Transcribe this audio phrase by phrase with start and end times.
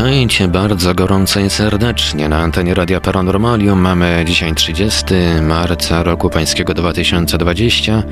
[0.00, 3.80] Witajcie bardzo gorąco i serdecznie na antenie Radia Paranormalium.
[3.80, 5.04] Mamy dzisiaj 30
[5.42, 7.92] marca roku pańskiego 2020.
[7.92, 8.02] Eee,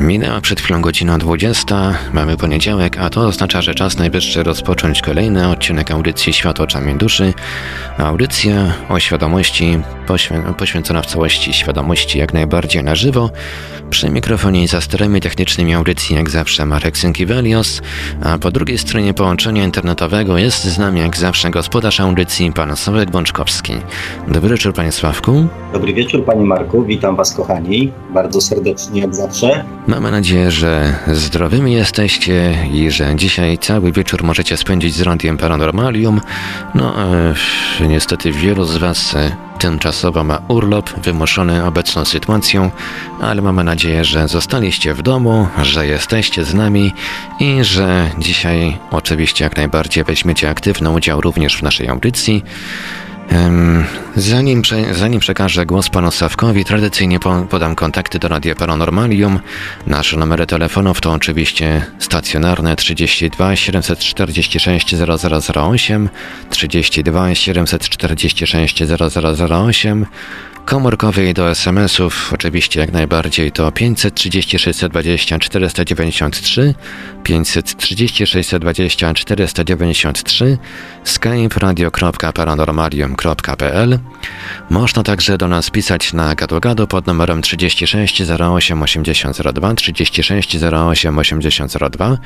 [0.00, 1.94] minęła przed chwilą godzina 20.
[2.12, 7.34] Mamy poniedziałek, a to oznacza, że czas najwyższy rozpocząć kolejny odcinek audycji Świat oczami duszy.
[7.98, 13.30] Audycja o świadomości poświę poświęcona w całości świadomości jak najbardziej na żywo.
[13.90, 17.82] Przy mikrofonie i za sterami technicznymi audycji jak zawsze Marek Synkiewelios,
[18.22, 23.10] a po drugiej stronie połączenia internetowego jest z nami jak zawsze gospodarz audycji pan Sławek
[23.10, 23.72] Bączkowski.
[24.28, 25.46] Dobry wieczór panie Sławku.
[25.72, 29.64] Dobry wieczór panie Marku, witam was kochani, bardzo serdecznie jak zawsze.
[29.86, 36.20] Mamy nadzieję, że zdrowymi jesteście i że dzisiaj cały wieczór możecie spędzić z Radiem Paranormalium.
[36.74, 37.34] No, e,
[37.88, 42.70] niestety wielu z was e, tymczasowo ma urlop wymuszony obecną sytuacją,
[43.20, 46.92] ale mamy nadzieję, że zostaliście w domu, że jesteście z nami
[47.40, 52.44] i że dzisiaj oczywiście jak najbardziej weźmiecie aktywny udział również w naszej audycji.
[54.16, 57.18] Zanim, zanim przekażę głos panu Sawkowi, tradycyjnie
[57.50, 59.40] podam kontakty do Radia Paranormalium.
[59.86, 66.08] Nasze numery telefonów to oczywiście stacjonarne 32 746 0008,
[66.50, 70.06] 32 746 0008,
[70.66, 76.74] komórkowej do SMS-ów oczywiście jak najbardziej to 536 20 493,
[77.22, 80.58] 536 20 493,
[81.04, 81.48] skype.
[84.70, 92.18] Można także do nas pisać na gadu pod numerem 36 08 8002, 36 08 8002.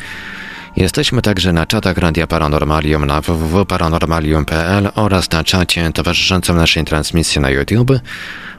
[0.77, 7.51] Jesteśmy także na czatach Radia Paranormalium na www.paranormalium.pl oraz na czacie towarzyszącym naszej transmisji na
[7.51, 7.93] YouTube.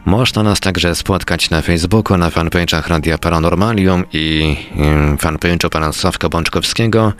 [0.05, 4.57] Można nas także spotkać na Facebooku, na fanpage'ach Radia Paranormalium i
[5.17, 7.13] fanpage'u pana Sławka Bączkowskiego,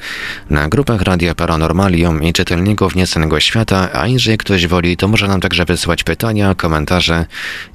[0.50, 5.42] na grupach Radia Paranormalium i czytelników Niecennego Świata, a jeżeli ktoś woli, to może nam
[5.42, 7.26] także wysłać pytania, komentarze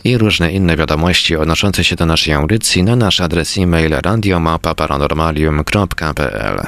[0.05, 6.61] i różne inne wiadomości odnoszące się do naszej audycji na nasz adres e-mail radiomapa.paranormalium.pl.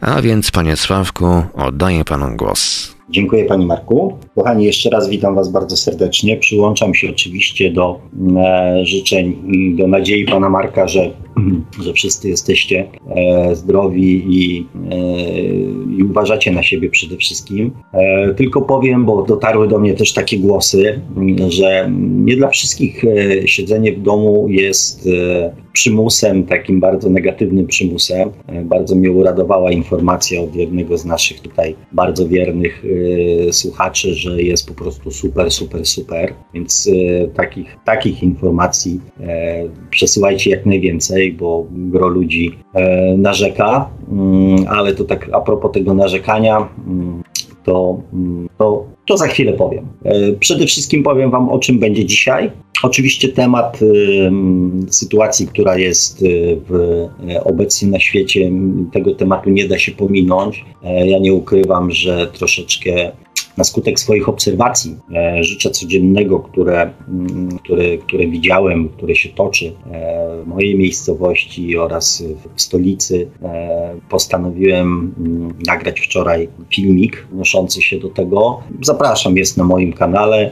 [0.00, 2.99] A więc, panie Sławku, oddaję panu głos.
[3.10, 4.18] Dziękuję Panie Marku.
[4.34, 6.36] Kochani, jeszcze raz witam Was bardzo serdecznie.
[6.36, 8.00] Przyłączam się oczywiście do
[8.36, 11.10] e, życzeń i do nadziei Pana Marka, że,
[11.84, 14.96] że wszyscy jesteście e, zdrowi i, e,
[15.98, 17.70] i, uważacie na siebie przede wszystkim.
[17.92, 21.00] E, tylko powiem, bo dotarły do mnie też takie głosy,
[21.48, 21.90] że
[22.24, 28.30] nie dla wszystkich e, siedzenie w domu jest e, przymusem, takim bardzo negatywnym przymusem.
[28.64, 32.84] Bardzo mnie uradowała informacja od jednego z naszych tutaj bardzo wiernych
[33.52, 36.34] słuchaczy, że jest po prostu super, super, super.
[36.54, 39.24] Więc y, takich, takich informacji y,
[39.90, 45.94] przesyłajcie jak najwięcej, bo gro ludzi e, narzeka, mm, ale to tak a propos tego
[45.94, 47.22] narzekania, mm,
[47.64, 49.86] to, mm, to, to za chwilę powiem.
[50.04, 52.50] E, przede wszystkim powiem Wam, o czym będzie dzisiaj.
[52.82, 53.80] Oczywiście temat
[54.90, 56.74] sytuacji, która jest y, w,
[57.30, 58.50] y, obecnie na świecie,
[58.92, 60.64] tego tematu nie da się pominąć.
[60.84, 63.12] E, ja nie ukrywam, że troszeczkę
[63.56, 69.72] na skutek swoich obserwacji e, życia codziennego, które, mm, które, które widziałem, które się toczy
[69.92, 72.24] e, w mojej miejscowości oraz
[72.56, 78.60] w stolicy, e, postanowiłem mm, nagrać wczoraj filmik odnoszący się do tego.
[78.82, 80.50] Zapraszam, jest na moim kanale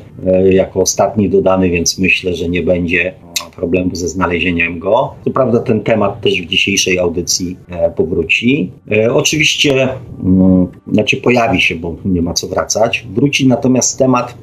[0.50, 3.14] jako ostatni dodany, więc myślę, że nie będzie
[3.56, 5.14] problemu ze znalezieniem go.
[5.24, 8.70] Co prawda ten temat też w dzisiejszej audycji e, powróci.
[8.90, 9.88] E, oczywiście,
[10.24, 13.06] mm, znaczy pojawi się, bo nie ma co wracać.
[13.14, 14.38] Wróci natomiast temat,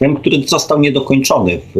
[0.00, 1.72] ten, który został niedokończony w,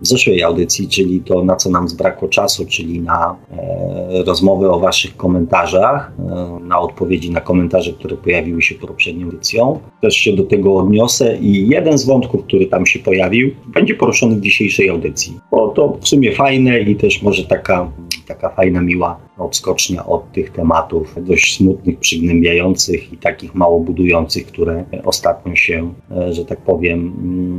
[0.00, 4.80] w zeszłej audycji, czyli to, na co nam zbrakło czasu, czyli na e, rozmowę o
[4.80, 6.12] Waszych komentarzach,
[6.60, 9.80] na odpowiedzi na komentarze, które pojawiły się poprzednią audycją.
[10.02, 14.36] Też się do tego odniosę i jeden z wątków, który tam się pojawił, będzie poruszony
[14.36, 17.90] w dzisiejszej audycji bo to w sumie fajne i też może taka,
[18.24, 24.84] taka fajna, miła odskocznia od tych tematów dość smutnych, przygnębiających i takich mało budujących, które
[25.04, 27.12] ostatnio się, e, że tak powiem,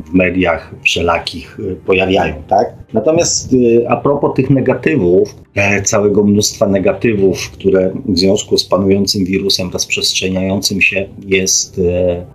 [0.06, 2.36] w mediach wszelakich e, pojawiają.
[2.48, 2.74] Tak?
[2.94, 5.36] Natomiast e, a propos tych negatywów,
[5.84, 11.82] całego mnóstwa negatywów, które w związku z panującym wirusem rozprzestrzeniającym się jest,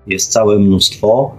[0.07, 1.35] jest całe mnóstwo,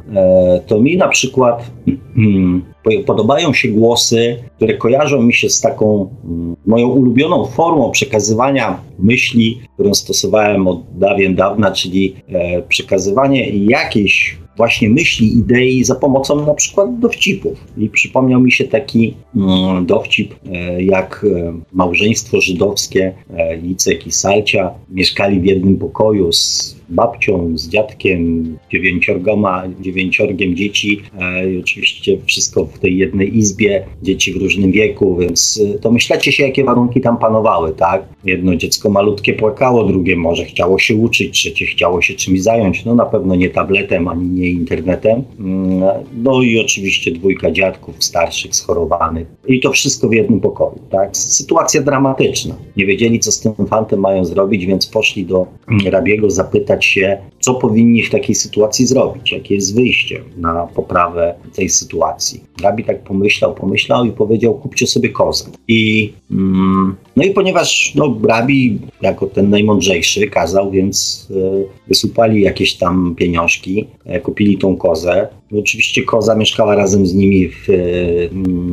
[0.67, 1.71] to mi na przykład
[3.06, 9.62] podobają się głosy, które kojarzą mi się z taką mm, moją ulubioną formą przekazywania myśli,
[9.74, 16.54] którą stosowałem od dawien dawna, czyli e, przekazywanie jakiejś właśnie myśli, idei za pomocą na
[16.54, 17.68] przykład dowcipów.
[17.78, 23.13] I przypomniał mi się taki mm, dowcip, e, jak e, małżeństwo żydowskie
[23.62, 31.59] Licek i Salcia mieszkali w jednym pokoju z babcią, z dziadkiem, dziewięciorgoma, dziewięciorgiem dzieci e,
[31.59, 36.43] oczywiście wszystko w tej jednej izbie, dzieci w różnym wieku, więc e, to myślecie się,
[36.43, 38.03] jakie warunki tam panowały, tak?
[38.25, 42.95] Jedno dziecko malutkie płakało, drugie może chciało się uczyć, trzecie chciało się czymś zająć, no
[42.95, 45.23] na pewno nie tabletem, ani nie internetem.
[45.39, 45.81] Mm,
[46.23, 49.27] no i oczywiście dwójka dziadków starszych, schorowanych.
[49.47, 51.17] I to wszystko w jednym pokoju, tak?
[51.17, 52.55] Sytuacja dramatyczna.
[52.77, 55.47] Nie wiedzieli, co z tym fantem mają zrobić, więc poszli do
[55.85, 61.36] rabiego zapytać, zastanawiać się, co powinni w takiej sytuacji zrobić, jakie jest wyjście na poprawę
[61.56, 62.44] tej sytuacji.
[62.63, 65.45] Rabi tak pomyślał, pomyślał i powiedział: kupcie sobie kozę.
[65.68, 72.74] I, mm, no i ponieważ no, Rabi, jako ten najmądrzejszy, kazał, więc y, wysupali jakieś
[72.78, 75.28] tam pieniążki, y, kupili tą kozę.
[75.59, 78.30] Oczywiście koza mieszkała razem z nimi w y,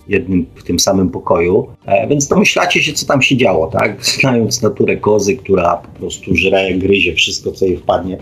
[0.09, 1.67] jednym, w tym samym pokoju,
[2.09, 4.05] więc domyślacie się, co tam się działo, tak?
[4.21, 8.19] Znając naturę kozy, która po prostu żre, gryzie wszystko, co jej wpadnie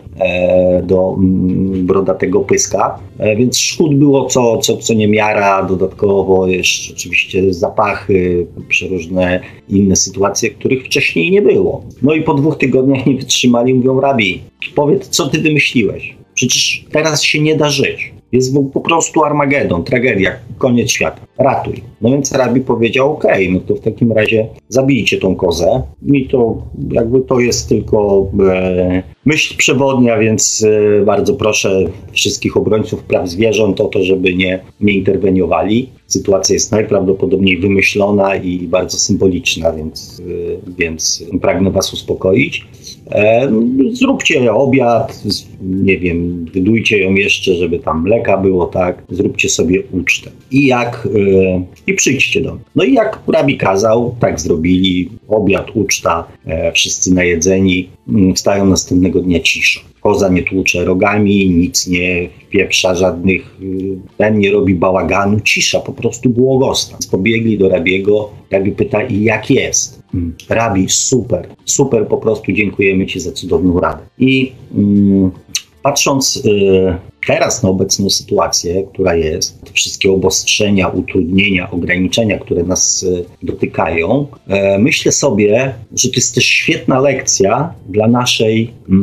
[0.83, 2.99] do mm, brodatego pyska,
[3.37, 10.85] więc szkód było co, co, co niemiara, dodatkowo jeszcze oczywiście zapachy, przeróżne inne sytuacje, których
[10.85, 11.85] wcześniej nie było.
[12.03, 14.41] No i po dwóch tygodniach nie wytrzymali, mówią rabi,
[14.75, 16.17] powiedz co ty wymyśliłeś.
[16.35, 18.16] Przecież teraz się nie da żyć.
[18.33, 21.21] Jest po prostu Armagedon, tragedia, koniec świata.
[21.39, 21.83] Ratuj.
[22.01, 25.83] No więc rabi powiedział, ok, no to w takim razie zabijcie tą kozę.
[26.07, 30.67] I to jakby to jest tylko e, myśl przewodnia, więc
[31.01, 35.89] e, bardzo proszę wszystkich obrońców praw zwierząt o to, żeby nie, nie interweniowali.
[36.07, 42.67] Sytuacja jest najprawdopodobniej wymyślona i bardzo symboliczna, więc, e, więc pragnę Was uspokoić.
[43.11, 43.53] E,
[43.93, 45.23] zróbcie obiad,
[45.61, 50.31] nie wiem, wydujcie ją jeszcze, żeby tam mleka było, tak, zróbcie sobie ucztę.
[50.51, 52.65] I jak, e, i przyjdźcie do mnie.
[52.75, 59.21] No i jak rabi kazał, tak zrobili, obiad, uczta, e, wszyscy najedzeni, mm, wstają następnego
[59.21, 59.81] dnia cisza.
[60.01, 65.93] Koza nie tłucze rogami, nic nie wpieprza, żadnych, y, ten nie robi bałaganu, cisza, po
[65.93, 66.99] prostu błogostan.
[67.11, 70.03] Pobiegli do rabiego, rabi pyta, i jak jest?
[70.17, 74.03] Mm, rabi, super, super, po prostu dziękujemy Ci za cudowną radę.
[74.19, 75.31] I mm,
[75.83, 76.97] patrząc y,
[77.27, 83.07] teraz na obecną sytuację, która jest, wszystkie obostrzenia, utrudnienia, ograniczenia, które nas
[83.43, 89.03] e, dotykają, e, myślę sobie, że to jest też świetna lekcja dla naszej, mm,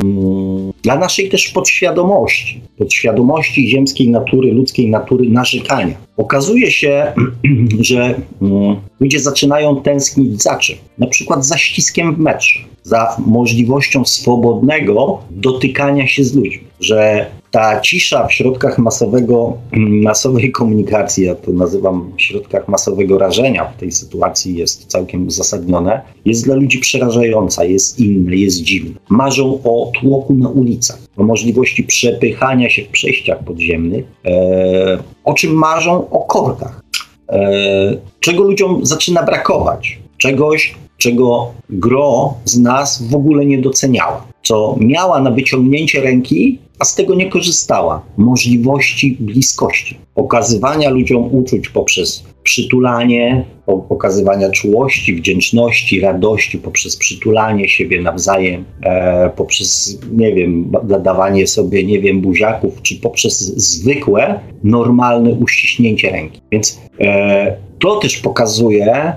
[0.84, 5.94] dla naszej też podświadomości, podświadomości ziemskiej natury, ludzkiej natury narzekania.
[6.16, 7.12] Okazuje się,
[7.80, 10.76] że mm, ludzie zaczynają tęsknić za czym?
[10.98, 17.80] Na przykład za ściskiem w metrze, za możliwością swobodnego dotykania się z ludźmi, że ta
[17.80, 24.56] cisza w środkach masowego, masowej komunikacji, ja to nazywam środkach masowego rażenia w tej sytuacji
[24.56, 28.98] jest całkiem uzasadnione, jest dla ludzi przerażająca, jest inna, jest dziwna.
[29.08, 35.52] Marzą o tłoku na ulicach, o możliwości przepychania się w przejściach podziemnych, e, o czym
[35.52, 36.82] marzą o korkach.
[37.28, 39.98] E, czego ludziom zaczyna brakować?
[40.18, 46.84] Czegoś, czego gro z nas w ogóle nie doceniała, co miała na wyciągnięcie ręki, a
[46.84, 48.02] z tego nie korzystała.
[48.16, 53.44] Możliwości bliskości, okazywania ludziom uczuć poprzez przytulanie,
[53.88, 62.00] pokazywania czułości, wdzięczności, radości poprzez przytulanie siebie nawzajem, e, poprzez, nie wiem, dawanie sobie, nie
[62.00, 66.40] wiem, buziaków, czy poprzez zwykłe, normalne uściśnięcie ręki.
[66.52, 69.16] Więc e, to też pokazuje e,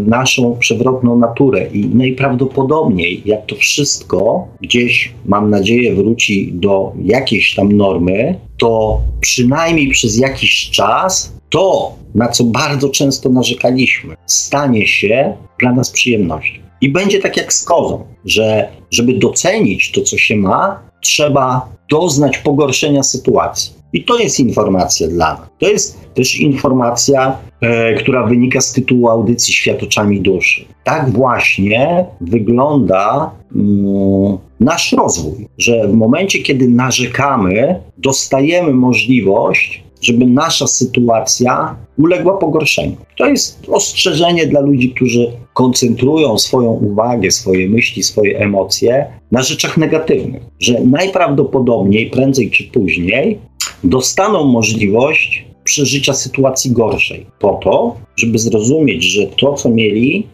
[0.00, 7.72] naszą przewrotną naturę i najprawdopodobniej, jak to wszystko gdzieś, mam nadzieję, wróci do jakiejś tam
[7.72, 15.72] normy, to przynajmniej przez jakiś czas to, na co bardzo często narzekaliśmy, stanie się dla
[15.72, 16.60] nas przyjemnością.
[16.80, 22.38] I będzie tak jak z kozą, że żeby docenić to, co się ma, trzeba doznać
[22.38, 23.72] pogorszenia sytuacji.
[23.94, 25.48] I to jest informacja dla nas.
[25.58, 30.64] To jest też informacja, e, która wynika z tytułu audycji Świat oczami duszy.
[30.84, 40.66] Tak właśnie wygląda mm, nasz rozwój, że w momencie, kiedy narzekamy, dostajemy możliwość żeby nasza
[40.66, 42.96] sytuacja uległa pogorszeniu.
[43.16, 49.76] To jest ostrzeżenie dla ludzi, którzy koncentrują swoją uwagę, swoje myśli, swoje emocje na rzeczach
[49.76, 53.38] negatywnych, że najprawdopodobniej prędzej czy później
[53.84, 60.26] dostaną możliwość przeżycia sytuacji gorszej, po to, żeby zrozumieć, że to, co mieli,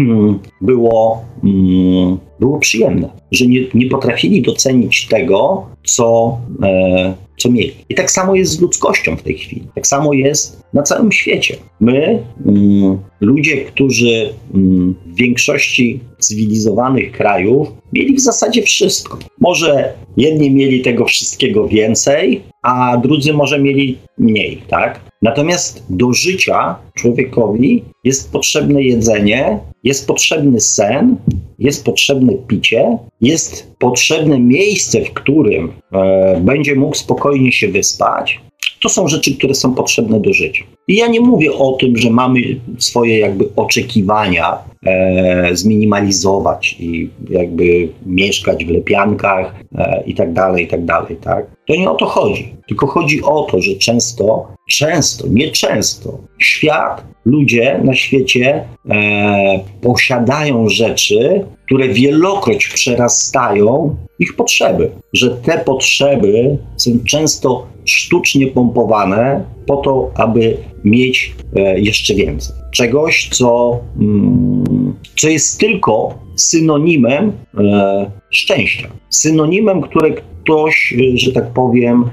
[0.60, 7.74] było, mm, było przyjemne, że nie, nie potrafili docenić tego, co, e, co mieli.
[7.88, 9.62] I tak samo jest z ludzkością w tej chwili.
[9.74, 11.56] Tak samo jest na całym świecie.
[11.80, 19.18] My, mm, ludzie, którzy mm, w większości cywilizowanych krajów mieli w zasadzie wszystko.
[19.40, 25.00] Może jedni mieli tego wszystkiego więcej, a drudzy może mieli mniej, tak?
[25.22, 31.16] Natomiast do życia człowiekowi jest potrzebne jedzenie, jest potrzebny sen,
[31.58, 38.40] jest potrzebne picie, jest potrzebne miejsce, w którym e, będzie mógł spokojnie się wyspać.
[38.82, 40.64] To są rzeczy, które są potrzebne do życia.
[40.88, 42.40] I ja nie mówię o tym, że mamy
[42.78, 50.68] swoje jakby oczekiwania e, zminimalizować i jakby mieszkać w lepiankach e, i tak dalej, i
[50.68, 51.46] tak dalej, tak?
[51.66, 52.54] To nie o to chodzi.
[52.68, 60.68] Tylko chodzi o to, że często, często, nie często, świat, ludzie na świecie e, posiadają
[60.68, 64.90] rzeczy, które wielokroć przerastają ich potrzeby.
[65.12, 72.56] Że te potrzeby są często sztucznie pompowane po to, aby mieć e, jeszcze więcej.
[72.70, 78.88] Czegoś, co, mm, co jest tylko synonimem e, szczęścia.
[79.10, 80.10] Synonimem, które
[80.48, 82.04] ktoś, e, że tak powiem,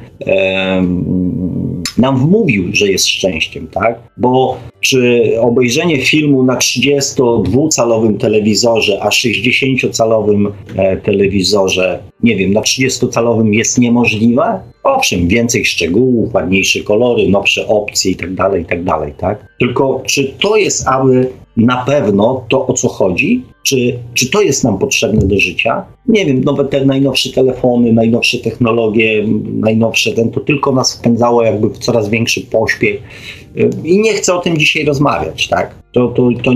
[1.98, 4.00] nam wmówił, że jest szczęściem, tak?
[4.18, 10.52] Bo czy obejrzenie filmu na 32-calowym telewizorze, a 60-calowym
[11.04, 14.60] telewizorze, nie wiem, na 30-calowym jest niemożliwe?
[14.84, 19.48] Owszem, więcej szczegółów, ładniejsze kolory, nowsze opcje itd., tak itd., tak, tak?
[19.60, 23.44] Tylko czy to jest aby na pewno to, o co chodzi?
[23.66, 25.86] Czy, czy to jest nam potrzebne do życia?
[26.08, 31.70] Nie wiem, nowe te najnowsze telefony, najnowsze technologie, najnowsze ten, to tylko nas wpędzało jakby
[31.70, 33.02] w coraz większy pośpiech.
[33.84, 35.76] I nie chcę o tym dzisiaj rozmawiać, tak?
[35.92, 36.52] To, to, to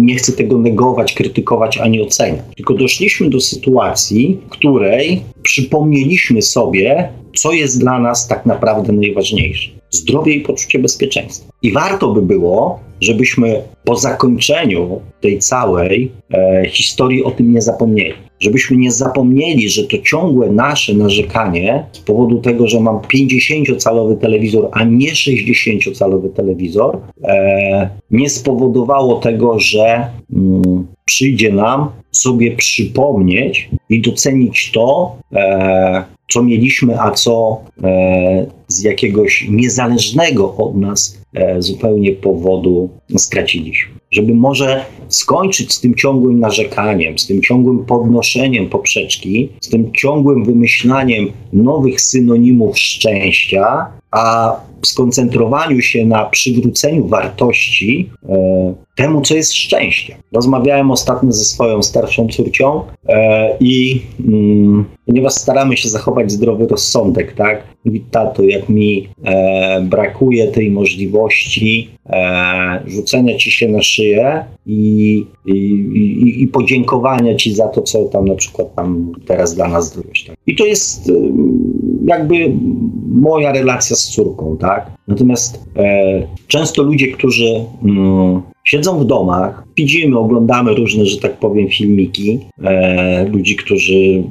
[0.00, 2.44] nie chcę tego negować, krytykować ani oceniać.
[2.56, 9.70] Tylko doszliśmy do sytuacji, w której przypomnieliśmy sobie, co jest dla nas tak naprawdę najważniejsze
[9.90, 11.52] zdrowie i poczucie bezpieczeństwa.
[11.62, 18.29] I warto by było, żebyśmy po zakończeniu tej całej e, historii o tym nie zapomnieli.
[18.40, 24.68] Żebyśmy nie zapomnieli, że to ciągłe nasze narzekanie z powodu tego, że mam 50-calowy telewizor,
[24.72, 34.00] a nie 60-calowy telewizor, e, nie spowodowało tego, że mm, przyjdzie nam sobie przypomnieć i
[34.00, 41.19] docenić to, e, co mieliśmy, a co e, z jakiegoś niezależnego od nas
[41.58, 43.94] zupełnie powodu straciliśmy.
[44.10, 50.44] Żeby może skończyć z tym ciągłym narzekaniem, z tym ciągłym podnoszeniem poprzeczki, z tym ciągłym
[50.44, 54.56] wymyślaniem nowych synonimów szczęścia, a
[54.86, 60.16] skoncentrowaniu się na przywróceniu wartości e, temu, co jest szczęście.
[60.32, 67.32] Rozmawiałem ostatnio ze swoją starszą córcią e, i mm, ponieważ staramy się zachować zdrowy rozsądek,
[67.32, 67.62] tak?
[67.84, 75.26] Mówi, tato, jak mi e, brakuje tej możliwości e, rzucenia ci się na szyję i,
[75.46, 79.92] i, i, i, podziękowania ci za to, co tam na przykład tam teraz dla nas
[79.92, 80.24] zrobiłeś.
[80.24, 80.36] Tak?
[80.46, 81.12] I to jest y,
[82.04, 82.52] jakby
[83.10, 84.90] moja relacja z córką, tak?
[85.08, 91.68] Natomiast e, często ludzie, którzy mm, siedzą w domach, widzimy, oglądamy różne, że tak powiem,
[91.68, 94.22] filmiki e, ludzi, którzy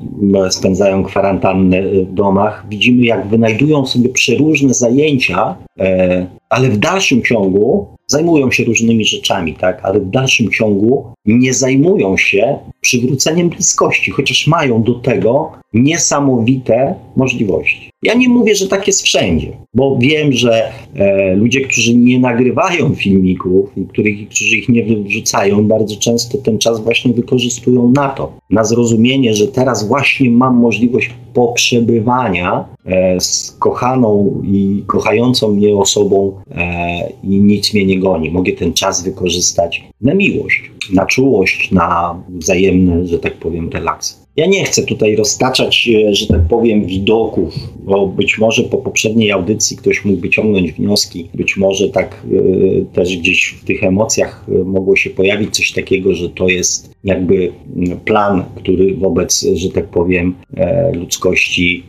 [0.50, 7.88] spędzają kwarantannę w domach, widzimy, jak wynajdują sobie przeróżne zajęcia, e, ale w dalszym ciągu
[8.08, 14.48] zajmują się różnymi rzeczami, tak, ale w dalszym ciągu nie zajmują się przywróceniem bliskości, chociaż
[14.48, 17.90] mają do tego niesamowite możliwości.
[18.04, 22.96] Ja nie mówię, że tak jest wszędzie, bo wiem, że e, ludzie, którzy nie nagrywają
[22.96, 28.32] filmików i których, którzy ich nie wrzucają, bardzo często ten czas właśnie wykorzystują na to,
[28.50, 36.42] na zrozumienie, że teraz właśnie mam możliwość poprzebywania e, z kochaną i kochającą mnie osobą
[36.52, 38.32] e, i nic mnie nie goni.
[38.32, 44.20] Mogę ten czas wykorzystać na miłość, na czułość, na wzajemne, że tak powiem, relacje.
[44.36, 47.54] Ja nie chcę tutaj roztaczać, e, że tak powiem, widoków,
[47.84, 53.18] bo być może po poprzedniej audycji ktoś mógł wyciągnąć wnioski, być może tak y, też
[53.18, 58.00] gdzieś w tych emocjach y, mogło się pojawić coś takiego, że to jest jakby mm,
[58.00, 61.84] plan, który wobec, że tak powiem, e, ludzkości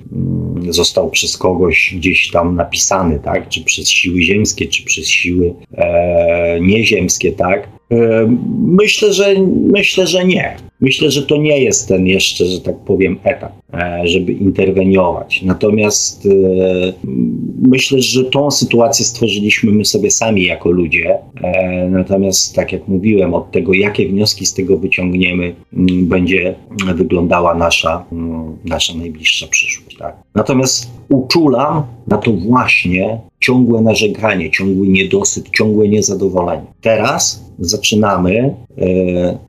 [0.68, 3.48] y, został przez kogoś gdzieś tam napisany, tak?
[3.48, 7.68] Czy przez siły ziemskie, czy przez siły e, nieziemskie, tak?
[8.66, 9.34] Myślę, że
[9.72, 10.56] myślę, że nie.
[10.80, 15.42] Myślę, że to nie jest ten jeszcze, że tak powiem, etap, e, żeby interweniować.
[15.42, 16.30] Natomiast e,
[17.62, 21.18] myślę, że tą sytuację stworzyliśmy my sobie sami jako ludzie.
[21.42, 25.54] E, natomiast, tak jak mówiłem, od tego, jakie wnioski z tego wyciągniemy,
[26.02, 26.54] będzie
[26.94, 28.04] wyglądała nasza,
[28.64, 29.96] nasza najbliższa przyszłość.
[29.96, 30.16] Tak?
[30.34, 36.66] Natomiast uczulam na to właśnie ciągłe narzekanie, ciągły niedosyt, ciągłe niezadowolenie.
[36.80, 38.84] Teraz zaczynamy e,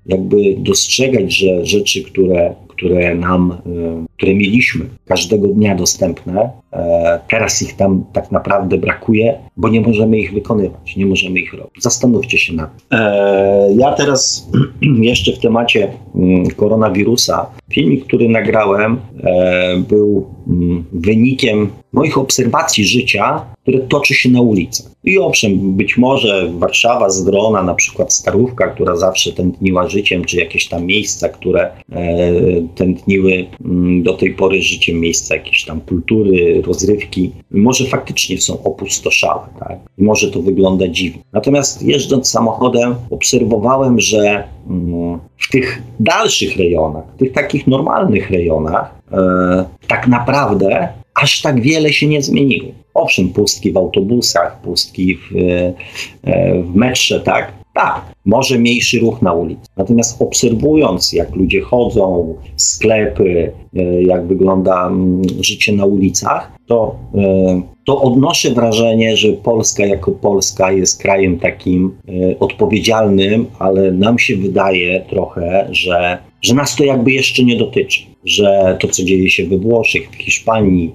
[0.06, 6.50] jakby dostrzegać, że rzeczy, które, które nam, e, które mieliśmy każdego dnia dostępne,
[7.30, 11.84] teraz ich tam tak naprawdę brakuje, bo nie możemy ich wykonywać, nie możemy ich robić.
[11.84, 13.00] Zastanówcie się nad tym.
[13.80, 14.50] Ja teraz
[15.12, 19.00] jeszcze w temacie mm, koronawirusa, filmik, który nagrałem,
[19.90, 24.92] był mm, wynikiem moich obserwacji życia, które toczy się na ulicach.
[25.04, 30.38] I owszem, być może Warszawa z drona, na przykład Starówka, która zawsze tętniła życiem, czy
[30.38, 31.72] jakieś tam miejsca, które e,
[32.76, 39.48] tętniły mm, do tej pory życiem, miejsca jakieś tam kultury, rozrywki, może faktycznie są opustoszałe.
[39.60, 39.78] Tak?
[39.98, 41.22] I może to wygląda dziwnie.
[41.34, 48.96] Natomiast jeżdżąc samochodem, obserwowałem, że mm, w tych dalszych rejonach, w tych takich normalnych rejonach,
[49.12, 52.72] e, tak naprawdę aż tak wiele się nie zmieniło.
[52.94, 55.36] Owszem, pustki w autobusach, pustki w,
[56.24, 59.62] e, w metrze, tak, tak, może mniejszy ruch na ulicy.
[59.78, 67.62] Natomiast obserwując, jak ludzie chodzą, sklepy, e, jak wygląda mm, życie na ulicach, to, e,
[67.86, 71.98] to odnoszę wrażenie, że Polska jako Polska jest krajem takim
[72.40, 78.78] odpowiedzialnym, ale nam się wydaje trochę, że, że nas to jakby jeszcze nie dotyczy że
[78.80, 80.92] to, co dzieje się we Włoszech, w Hiszpanii,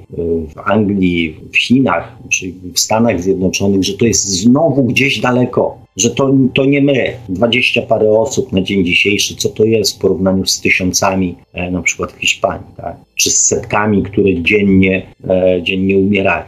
[0.55, 6.11] w Anglii, w Chinach czy w Stanach Zjednoczonych, że to jest znowu gdzieś daleko, że
[6.11, 10.47] to, to nie my, dwadzieścia parę osób na dzień dzisiejszy, co to jest w porównaniu
[10.47, 12.97] z tysiącami e, na przykład w Hiszpanii, tak?
[13.15, 16.45] czy z setkami, które dziennie, e, dziennie umierają.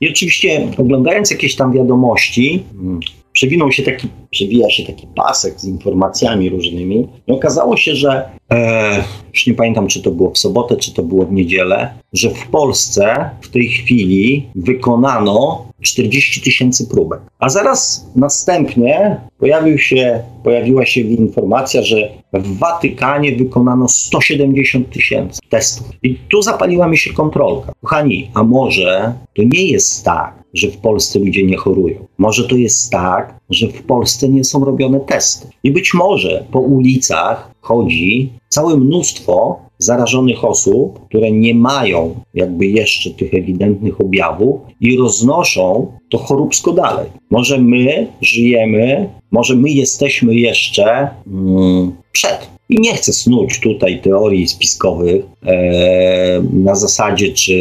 [0.00, 3.00] I oczywiście oglądając jakieś tam wiadomości, mm,
[3.32, 9.04] przewinął się taki, przewija się taki pasek z informacjami różnymi i okazało się, że e,
[9.34, 12.46] już nie pamiętam, czy to było w sobotę, czy to było w niedzielę, że w
[12.46, 17.20] Polsce w tej chwili wykonano 40 tysięcy próbek.
[17.38, 25.86] A zaraz następnie pojawił się, pojawiła się informacja, że w Watykanie wykonano 170 tysięcy testów.
[26.02, 27.72] I tu zapaliła mi się kontrolka.
[27.82, 32.06] Kochani, a może to nie jest tak, że w Polsce ludzie nie chorują.
[32.18, 35.48] Może to jest tak, że w Polsce nie są robione testy.
[35.64, 43.10] I być może po ulicach chodzi całe mnóstwo zarażonych osób, które nie mają jakby jeszcze
[43.10, 47.06] tych ewidentnych objawów i roznoszą to choróbsko dalej.
[47.30, 52.54] Może my żyjemy, może my jesteśmy jeszcze mm, przed.
[52.68, 57.54] I nie chcę snuć tutaj teorii spiskowych e, na zasadzie, czy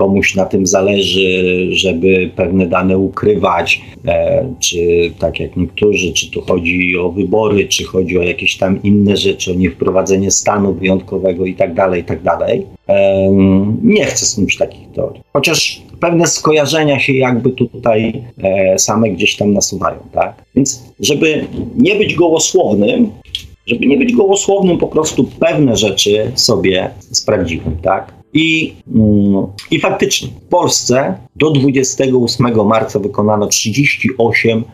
[0.00, 6.40] komuś na tym zależy, żeby pewne dane ukrywać, e, czy tak jak niektórzy, czy tu
[6.40, 11.54] chodzi o wybory, czy chodzi o jakieś tam inne rzeczy, o niewprowadzenie stanu wyjątkowego i
[11.54, 12.66] tak dalej, i tak dalej.
[13.82, 15.22] Nie chcę snuć takich teorii.
[15.32, 20.44] Chociaż pewne skojarzenia się jakby tutaj e, same gdzieś tam nasuwają, tak?
[20.54, 23.10] Więc żeby nie być gołosłownym,
[23.66, 28.19] żeby nie być gołosłownym, po prostu pewne rzeczy sobie sprawdziłem, tak?
[28.32, 34.64] I, mm, I faktycznie w Polsce do 28 marca wykonano 38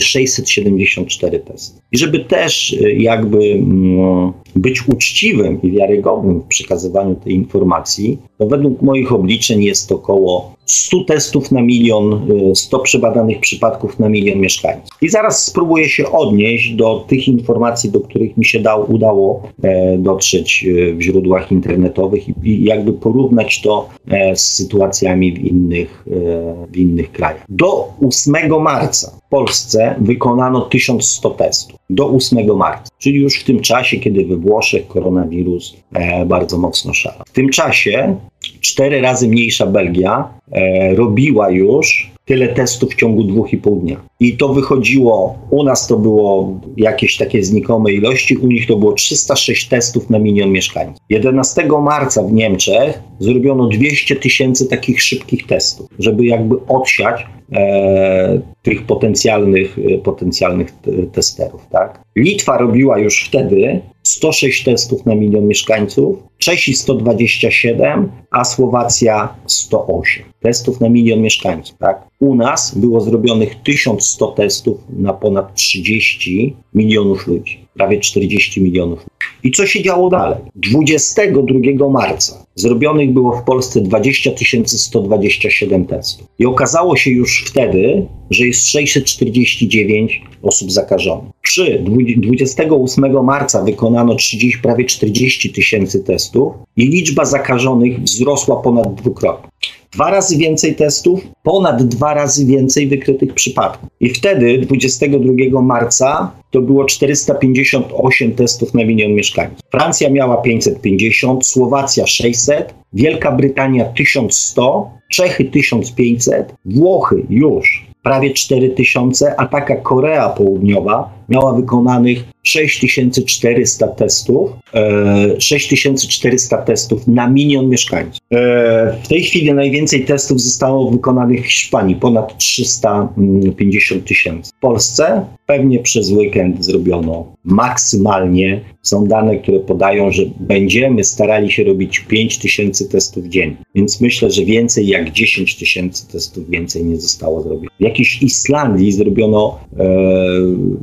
[0.00, 1.80] 674 testy.
[1.92, 8.46] I żeby też y, jakby mm, być uczciwym i wiarygodnym w przekazywaniu tej informacji, to
[8.46, 14.38] według moich obliczeń jest około 100 testów na milion, 100 y, przebadanych przypadków na milion
[14.38, 14.88] mieszkańców.
[15.02, 19.98] I zaraz spróbuję się odnieść do tych informacji, do których mi się dał, udało e,
[19.98, 26.66] dotrzeć e, w źródłach internetowych i, jakby porównać to e, z sytuacjami w innych, e,
[26.72, 27.44] w innych krajach.
[27.48, 31.78] Do 8 marca Polsce wykonano 1100 testów.
[31.90, 36.94] Do 8 marca, czyli już w tym czasie, kiedy we Włoszech koronawirus e, bardzo mocno
[36.94, 37.22] szalał.
[37.26, 38.16] W tym czasie
[38.60, 44.09] cztery razy mniejsza Belgia e, robiła już tyle testów w ciągu dwóch i pół dnia.
[44.20, 48.92] I to wychodziło, u nas to było jakieś takie znikome ilości, u nich to było
[48.92, 51.04] 306 testów na milion mieszkańców.
[51.08, 58.86] 11 marca w Niemczech zrobiono 200 tysięcy takich szybkich testów, żeby jakby odsiać e, tych
[58.86, 60.72] potencjalnych, e, potencjalnych
[61.12, 61.66] testerów.
[61.70, 62.00] Tak?
[62.16, 70.80] Litwa robiła już wtedy 106 testów na milion mieszkańców, Czesi 127, a Słowacja 108 testów
[70.80, 71.78] na milion mieszkańców.
[71.78, 72.08] Tak?
[72.20, 79.06] U nas było zrobionych 1100 testów na ponad 30 milionów ludzi, prawie 40 milionów.
[79.44, 80.38] I co się działo dalej?
[80.56, 84.30] 22 marca zrobionych było w Polsce 20
[84.66, 86.28] 127 testów.
[86.38, 91.30] I okazało się już wtedy, że jest 649 osób zakażonych.
[91.42, 91.84] Przy
[92.16, 99.50] 28 marca wykonano 30, prawie 40 tysięcy testów i liczba zakażonych wzrosła ponad dwukrotnie.
[99.92, 103.88] Dwa razy więcej testów, ponad dwa razy więcej wykrytych przypadków.
[104.00, 109.60] I wtedy, 22 marca, to było 458 testów na milion mieszkańców.
[109.70, 119.46] Francja miała 550, Słowacja 600, Wielka Brytania 1100, Czechy 1500, Włochy już prawie 4000, a
[119.46, 128.20] taka Korea Południowa miała wykonanych 6400 testów, e, 6400 testów na milion mieszkańców.
[128.32, 134.50] E, w tej chwili najwięcej testów zostało wykonanych w Hiszpanii, ponad 350 tysięcy.
[134.56, 138.60] W Polsce pewnie przez weekend zrobiono maksymalnie.
[138.82, 143.56] Są dane, które podają, że będziemy starali się robić 5 tysięcy testów dziennie.
[143.74, 147.68] Więc myślę, że więcej jak 10 tysięcy testów więcej nie zostało zrobione.
[147.80, 149.86] W jakiejś Islandii zrobiono e,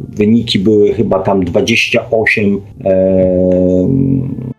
[0.10, 3.88] wyniki były chyba tam 28 e,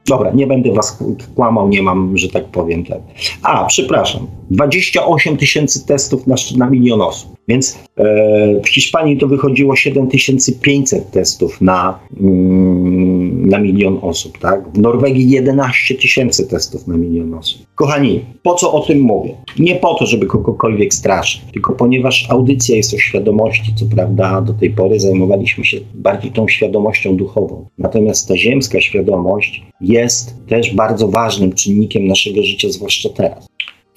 [0.08, 0.98] Dobra, nie będę was
[1.34, 2.84] kłamał, nie mam, że tak powiem.
[2.84, 2.98] Ten.
[3.42, 7.37] A, przepraszam, 28 tysięcy testów na, na milion osób.
[7.48, 14.72] Więc e, w Hiszpanii to wychodziło 7500 testów na, mm, na milion osób, tak?
[14.74, 17.66] W Norwegii 11 tysięcy testów na milion osób.
[17.74, 19.34] Kochani, po co o tym mówię?
[19.58, 24.52] Nie po to, żeby kogokolwiek straszyć, tylko ponieważ audycja jest o świadomości, co prawda do
[24.52, 27.66] tej pory zajmowaliśmy się bardziej tą świadomością duchową.
[27.78, 33.48] Natomiast ta ziemska świadomość jest też bardzo ważnym czynnikiem naszego życia, zwłaszcza teraz.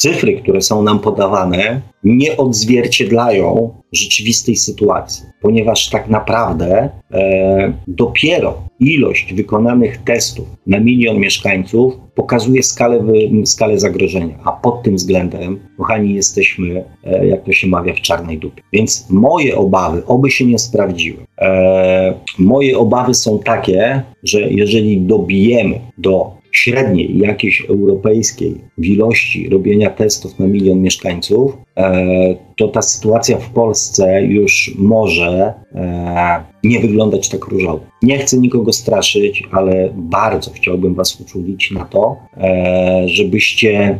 [0.01, 9.33] Cyfry, które są nam podawane, nie odzwierciedlają rzeczywistej sytuacji, ponieważ tak naprawdę e, dopiero ilość
[9.33, 13.03] wykonanych testów na milion mieszkańców pokazuje skalę,
[13.45, 18.37] skalę zagrożenia, a pod tym względem, kochani, jesteśmy, e, jak to się mawia, w czarnej
[18.37, 18.61] dupie.
[18.73, 25.79] Więc moje obawy, oby się nie sprawdziły, e, moje obawy są takie, że jeżeli dobijemy
[25.97, 33.37] do średniej jakiejś europejskiej w ilości robienia testów na milion mieszkańców, e, to ta sytuacja
[33.37, 37.79] w Polsce już może e, nie wyglądać tak różowo.
[38.01, 43.99] Nie chcę nikogo straszyć, ale bardzo chciałbym Was uczulić na to, e, żebyście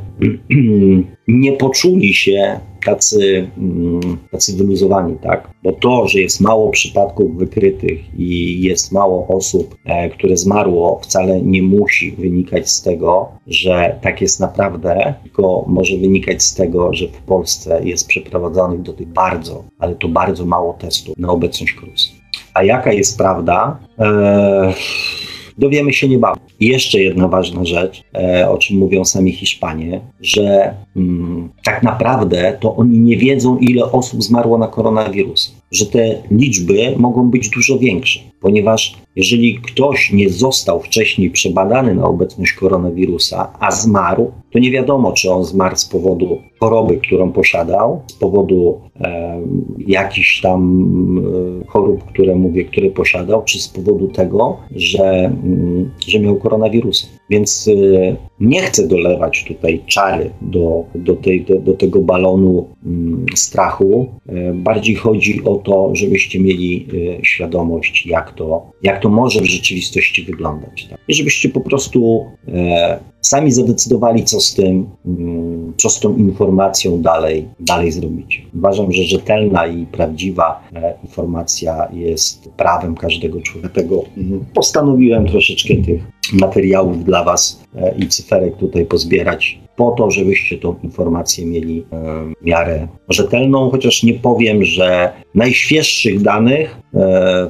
[1.28, 5.50] nie poczuli się tacy, mm, tacy wyluzowani, tak?
[5.64, 11.42] Bo to, że jest mało przypadków wykrytych i jest mało osób, e, które zmarło, wcale
[11.42, 17.08] nie musi wynikać z tego, że tak jest naprawdę, tylko może wynikać z tego, że
[17.08, 22.22] w Polsce jest przeprowadzonych do tych bardzo, ale to bardzo mało testów na obecność korupcji.
[22.54, 23.80] A jaka jest prawda?
[24.00, 24.74] Eee,
[25.58, 26.40] dowiemy się niebawem.
[26.60, 32.58] I jeszcze jedna ważna rzecz, e, o czym mówią sami Hiszpanie, że mm, tak naprawdę
[32.60, 37.80] to oni nie wiedzą, ile osób zmarło na koronawirusa, że te liczby mogą być dużo
[37.80, 44.72] większe, ponieważ jeżeli ktoś nie został wcześniej przebadany na obecność koronawirusa, a zmarł, to nie
[44.72, 49.42] wiadomo, czy on zmarł z powodu choroby, którą posiadał, z powodu e,
[49.88, 50.62] jakichś tam
[51.62, 57.08] e, chorób, które mówię, które posiadał, czy z powodu tego, że, mm, że miał koronawirusa.
[57.30, 63.26] Więc e, nie chcę dolewać tutaj czary do, do, tej, do, do tego balonu mm,
[63.36, 64.06] strachu.
[64.30, 66.88] E, bardziej chodzi o to, żebyście mieli
[67.20, 70.88] e, świadomość, jak to, jak to może w rzeczywistości wyglądać.
[70.90, 71.00] Tak?
[71.08, 75.51] I żebyście po prostu e, sami zadecydowali, co z tym, mm,
[75.82, 78.46] co tą informacją dalej, dalej zrobić.
[78.56, 83.70] Uważam, że rzetelna i prawdziwa e, informacja jest prawem każdego człowieka.
[83.74, 86.02] Dlatego mm, postanowiłem troszeczkę tych
[86.34, 91.84] materiałów dla Was e, i cyferek tutaj pozbierać po to, żebyście tą informację mieli e,
[92.42, 96.82] w miarę rzetelną, chociaż nie powiem, że najświeższych danych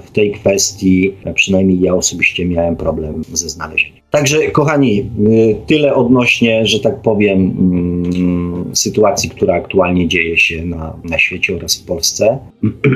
[0.03, 4.00] w tej kwestii, przynajmniej ja osobiście miałem problem ze znalezieniem.
[4.11, 10.97] Także, kochani, y, tyle odnośnie, że tak powiem, mm, sytuacji, która aktualnie dzieje się na,
[11.03, 12.37] na świecie oraz w Polsce.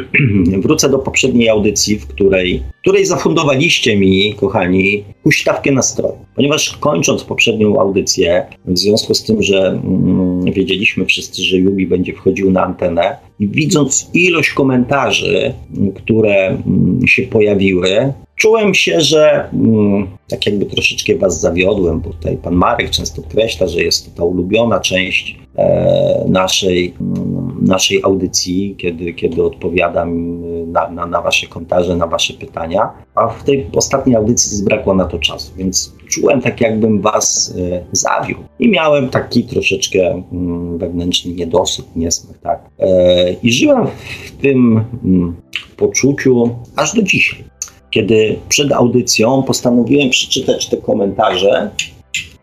[0.64, 6.18] Wrócę do poprzedniej audycji, w której, której zafundowaliście mi, kochani, huśtawkę nastroju.
[6.36, 12.14] Ponieważ kończąc poprzednią audycję, w związku z tym, że mm, wiedzieliśmy wszyscy, że Jubi będzie
[12.14, 15.54] wchodził na antenę, i widząc ilość komentarzy,
[15.96, 22.38] które mm, się pojawiły, czułem się, że mm, tak jakby troszeczkę was zawiodłem, bo tutaj
[22.38, 28.76] pan Marek często podkreśla, że jest to ta ulubiona część e, naszej, mm, naszej audycji,
[28.78, 34.16] kiedy, kiedy odpowiadam na, na, na wasze komentarze, na wasze pytania, a w tej ostatniej
[34.16, 38.44] audycji zbrakło na to czasu, więc czułem tak jakbym was e, zawiódł.
[38.60, 42.70] I miałem taki troszeczkę mm, wewnętrzny niedosyt, niesmak, tak.
[42.80, 43.88] E, I żyłem
[44.26, 45.36] w tym mm,
[45.78, 47.56] poczuciu aż do dzisiaj
[47.96, 51.70] kiedy przed audycją postanowiłem przeczytać te komentarze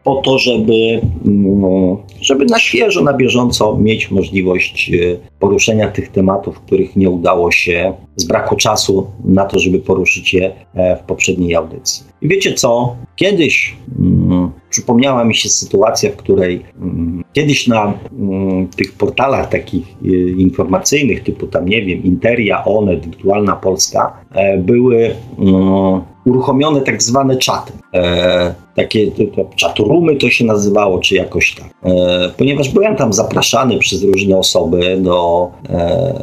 [0.04, 6.60] po to, żeby, mm, żeby na świeżo, na bieżąco mieć możliwość e, poruszenia tych tematów,
[6.60, 11.54] których nie udało się z braku czasu na to, żeby poruszyć je e, w poprzedniej
[11.54, 12.04] audycji.
[12.22, 12.96] I wiecie co?
[13.16, 14.41] Kiedyś mm,
[14.72, 21.22] przypomniała mi się sytuacja, w której mm, kiedyś na mm, tych portalach takich y, informacyjnych,
[21.22, 27.72] typu tam, nie wiem, Interia, Onet, Wirtualna Polska, e, były mm, uruchomione tak zwane czaty.
[27.94, 29.22] E, takie to,
[29.62, 31.70] chatrumy to się nazywało, czy jakoś tak.
[31.82, 36.14] E, ponieważ byłem tam zapraszany przez różne osoby do, e,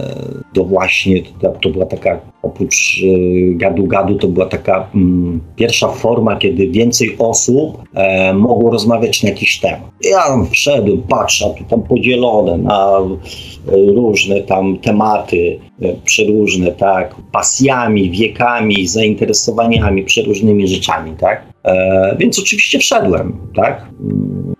[0.53, 6.35] do właśnie, to, to była taka, oprócz e, gadu-gadu, to była taka mm, pierwsza forma,
[6.35, 9.89] kiedy więcej osób e, mogło rozmawiać na jakiś temat.
[10.03, 17.15] Ja tam wszedłem, patrzę, tu tam podzielone na e, różne tam tematy, e, przeróżne, tak,
[17.31, 21.48] pasjami, wiekami, zainteresowaniami, przeróżnymi rzeczami, tak.
[21.63, 23.85] E, więc oczywiście wszedłem, tak.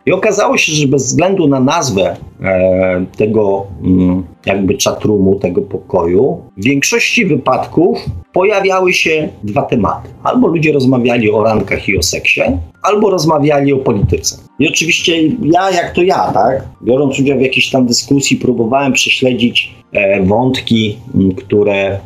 [0.06, 6.42] I okazało się, że bez względu na nazwę e, tego mm, jakby czatroomu, tego pokoju,
[6.58, 10.10] w większości wypadków pojawiały się dwa tematy.
[10.24, 12.42] Albo ludzie rozmawiali o rankach i o seksie,
[12.84, 14.38] albo rozmawiali o polityce.
[14.60, 19.74] I oczywiście ja, jak to ja, tak, biorąc udział w jakiejś tam dyskusji, próbowałem prześledzić
[19.92, 20.98] e, wątki,
[21.38, 22.00] które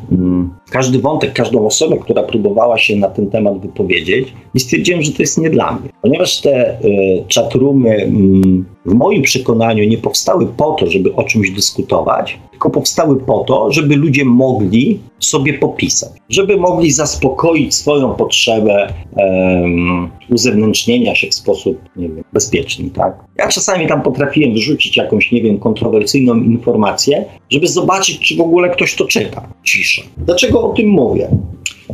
[0.70, 5.24] każdy wątek, każdą osobę, która próbowała się na ten temat wypowiedzieć i stwierdziłem, że to
[5.24, 5.90] jest nie dla mnie.
[6.02, 11.52] Ponieważ te y, chatroomy mm, w moim przekonaniu nie powstały po to, żeby o czymś
[11.52, 18.94] dyskutować, tylko powstały po to, żeby ludzie mogli sobie popisać, żeby mogli zaspokoić swoją potrzebę
[19.16, 22.90] um, uzewnętrznienia się w sposób wiem, bezpieczny.
[22.90, 23.14] Tak?
[23.38, 28.70] Ja czasami tam potrafiłem wrzucić jakąś, nie wiem, kontrowersyjną informację, żeby zobaczyć, czy w ogóle
[28.70, 29.48] ktoś to czyta.
[29.64, 30.02] Cisza.
[30.18, 31.30] Dlaczego o tym mówię?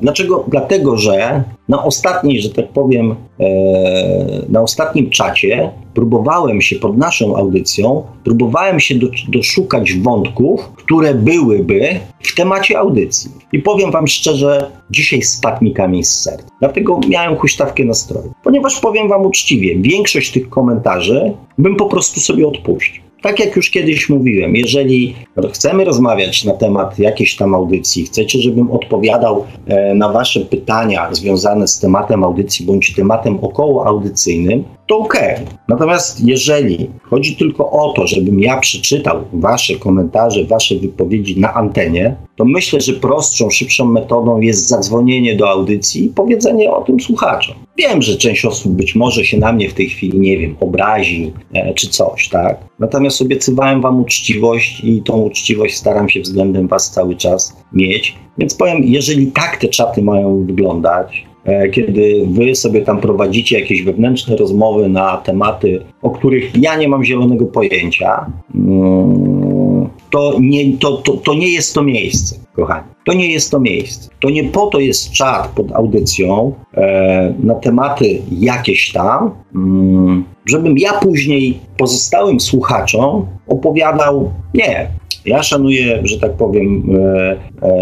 [0.02, 0.46] Dlaczego?
[0.48, 3.46] Dlatego, że na ostatniej, że tak powiem, e,
[4.50, 12.00] na ostatnim czacie próbowałem się pod naszą audycją, próbowałem się do, doszukać wątków, które byłyby
[12.24, 13.19] w temacie audycji.
[13.54, 16.50] I powiem Wam szczerze, dzisiaj spadł mi kamień z serca.
[16.60, 18.34] Dlatego miałem huśtawkę nastroju.
[18.44, 23.04] Ponieważ powiem Wam uczciwie, większość tych komentarzy bym po prostu sobie odpuścił.
[23.22, 25.16] Tak jak już kiedyś mówiłem, jeżeli
[25.54, 31.68] chcemy rozmawiać na temat jakiejś tam audycji, chcecie, żebym odpowiadał e, na Wasze pytania związane
[31.68, 35.14] z tematem audycji bądź tematem okołoaudycyjnym, to ok.
[35.68, 42.16] Natomiast jeżeli chodzi tylko o to, żebym ja przeczytał Wasze komentarze, Wasze wypowiedzi na antenie,
[42.36, 47.56] to myślę, że prostszą, szybszą metodą jest zadzwonienie do audycji i powiedzenie o tym słuchaczom.
[47.78, 51.34] Wiem, że część osób być może się na mnie w tej chwili, nie wiem, obrazi
[51.54, 52.58] e, czy coś, tak?
[52.80, 58.16] Natomiast obiecywałem Wam uczciwość i tą uczciwość staram się względem Was cały czas mieć.
[58.38, 61.29] Więc powiem, jeżeli tak te czaty mają wyglądać,
[61.72, 67.04] kiedy wy sobie tam prowadzicie jakieś wewnętrzne rozmowy na tematy, o których ja nie mam
[67.04, 68.26] zielonego pojęcia,
[68.56, 72.88] mm, to nie, to, to, to nie jest to miejsce, kochani.
[73.06, 74.10] To nie jest to miejsce.
[74.20, 80.78] To nie po to jest czat pod audycją e, na tematy jakieś tam, mm, żebym
[80.78, 84.90] ja później pozostałym słuchaczom opowiadał, nie,
[85.26, 87.76] ja szanuję, że tak powiem, e, e,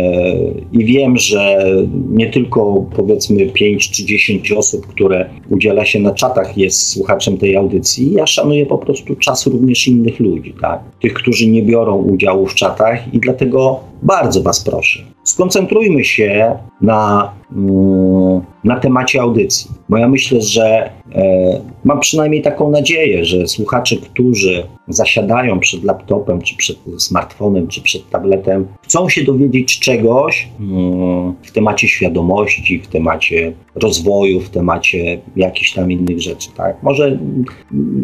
[0.71, 1.65] i wiem, że
[2.10, 7.56] nie tylko powiedzmy 5 czy 10 osób, które udziela się na czatach, jest słuchaczem tej
[7.56, 8.13] audycji.
[8.13, 10.80] Ja szanuję po prostu czas również innych ludzi, tak?
[11.02, 17.32] Tych, którzy nie biorą udziału w czatach, i dlatego bardzo Was proszę, skoncentrujmy się na,
[17.56, 19.72] mm, na temacie audycji.
[19.90, 26.42] Bo ja myślę, że e, mam przynajmniej taką nadzieję, że słuchacze, którzy zasiadają przed laptopem,
[26.42, 32.88] czy przed smartfonem, czy przed tabletem, chcą się dowiedzieć czegoś mm, w temacie świadomości, w
[32.88, 36.50] temacie rozwoju, w temacie jakichś tam innych rzeczy.
[36.58, 36.84] Tak?
[36.84, 37.46] Może mm,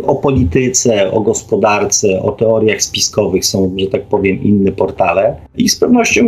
[0.04, 5.36] o polityce, o gospodarce, o teoriach spiskowych są, że tak powiem, inne portale.
[5.58, 6.26] I z pewnością,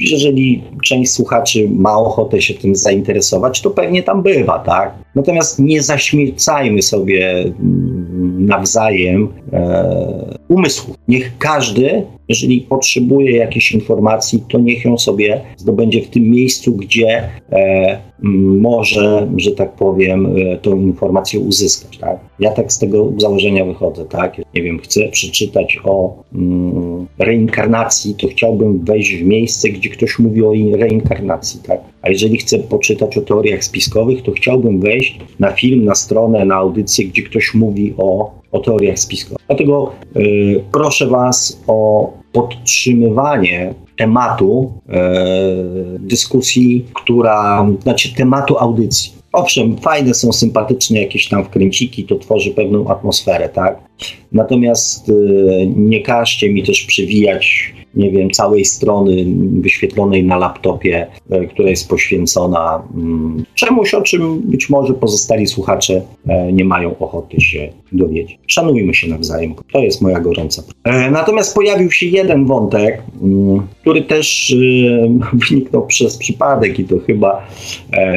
[0.00, 4.94] jeżeli część słuchaczy ma ochotę się tym zainteresować, to pewnie tam bywa, tak?
[5.14, 10.96] Natomiast nie zaśmiecajmy sobie mm, nawzajem e, umysłów.
[11.08, 17.28] Niech każdy, jeżeli potrzebuje jakiejś informacji, to niech ją sobie zdobędzie w tym miejscu, gdzie
[17.52, 17.98] e,
[18.60, 21.98] może, że tak powiem, e, tą informację uzyskać.
[21.98, 22.18] Tak?
[22.40, 24.04] Ja tak z tego założenia wychodzę.
[24.04, 24.40] Tak?
[24.54, 30.42] Nie wiem, chcę przeczytać o mm, reinkarnacji, to chciałbym wejść w miejsce, gdzie ktoś mówi
[30.42, 31.60] o reinkarnacji.
[31.66, 31.80] Tak?
[32.02, 36.54] A jeżeli chcę poczytać o teoriach spiskowych, to chciałbym wejść na film, na stronę, na
[36.54, 39.44] audycję, gdzie ktoś mówi o, o teoriach spiskowych.
[39.46, 45.14] Dlatego y, proszę Was o podtrzymywanie tematu e,
[45.98, 49.12] dyskusji, która, znaczy tematu audycji.
[49.34, 53.78] Owszem, fajne są sympatyczne jakieś tam wkręciki, to tworzy pewną atmosferę, tak?
[54.32, 55.12] Natomiast e,
[55.66, 59.24] nie każcie mi też przywijać nie wiem, całej strony
[59.60, 66.02] wyświetlonej na laptopie, e, która jest poświęcona mm, czemuś, o czym być może pozostali słuchacze
[66.28, 68.38] e, nie mają ochoty się dowiedzieć.
[68.46, 69.54] Szanujmy się nawzajem.
[69.72, 70.62] To jest moja gorąca.
[70.84, 74.54] E, natomiast pojawił się jeden wątek, mm, który też
[75.48, 77.46] wyniknął przez przypadek i to chyba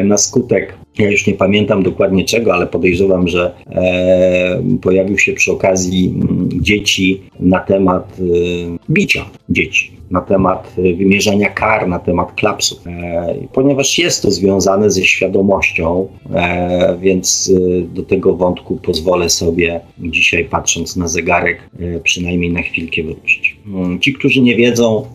[0.04, 5.52] na skutek ja już nie pamiętam dokładnie czego, ale podejrzewam, że e, pojawił się przy
[5.52, 8.24] okazji mm, dzieci na temat e,
[8.90, 12.88] bicia dzieci, na temat e, wymierzania kar, na temat klapsów.
[12.88, 19.80] E, ponieważ jest to związane ze świadomością, e, więc e, do tego wątku pozwolę sobie
[20.00, 21.70] dzisiaj, patrząc na zegarek,
[22.04, 23.58] przynajmniej na chwilkę wrócić.
[23.68, 25.06] Mm, ci, którzy nie wiedzą,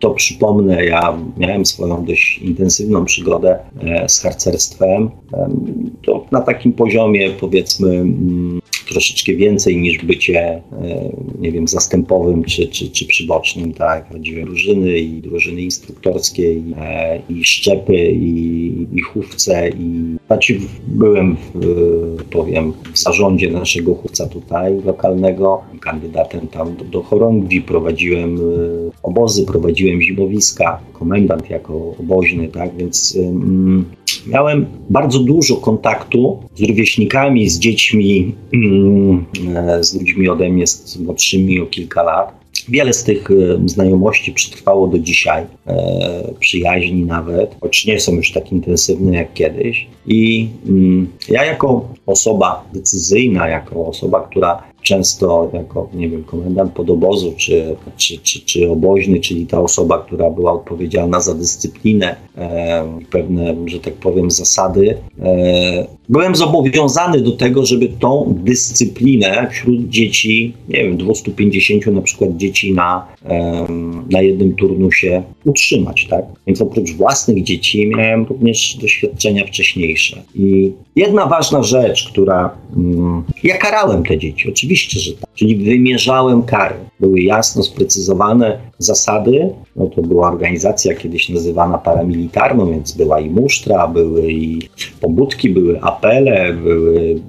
[0.00, 3.58] to przypomnę, ja miałem swoją dość intensywną przygodę
[4.08, 5.10] z harcerstwem.
[6.02, 10.62] To na takim poziomie, powiedzmy, mm, troszeczkę więcej niż bycie, e,
[11.38, 14.08] nie wiem, zastępowym czy, czy, czy przybocznym, tak?
[14.12, 21.36] Chodziły drużyny i drużyny instruktorskie i, e, i szczepy i, i chówce i znaczy byłem
[21.54, 28.40] w, powiem, w zarządzie naszego chówca tutaj lokalnego, kandydatem tam do, do chorągwi, prowadziłem e,
[29.02, 33.84] obozy, prowadziłem zimowiska, komendant jako oboźny, tak, więc mm,
[34.26, 39.24] miałem bardzo dużo kontaktu z rówieśnikami, z dziećmi, mm,
[39.56, 42.44] e, z ludźmi ode mnie z młodszymi o kilka lat.
[42.68, 43.34] Wiele z tych e,
[43.68, 49.86] znajomości przetrwało do dzisiaj, e, przyjaźni nawet, choć nie są już tak intensywne jak kiedyś.
[50.06, 57.34] I mm, ja, jako osoba decyzyjna, jako osoba, która często jako, nie wiem, komendant podobozu,
[57.36, 63.56] czy, czy, czy, czy oboźny, czyli ta osoba, która była odpowiedzialna za dyscyplinę, e, pewne,
[63.66, 70.82] że tak powiem, zasady, e, byłem zobowiązany do tego, żeby tą dyscyplinę wśród dzieci, nie
[70.84, 73.06] wiem, 250 na przykład dzieci na,
[74.10, 76.24] na jednym turnusie utrzymać, tak?
[76.46, 80.22] Więc oprócz własnych dzieci miałem również doświadczenia wcześniejsze.
[80.34, 82.56] I jedna ważna rzecz, która...
[82.76, 85.30] Mm, ja karałem te dzieci, Oczywiście, że tak.
[85.34, 86.74] Czyli wymierzałem kary.
[87.00, 89.50] Były jasno sprecyzowane zasady.
[89.76, 94.68] No to była organizacja kiedyś nazywana paramilitarną, więc była i musztra, były i
[95.00, 97.20] pobudki, były apele, były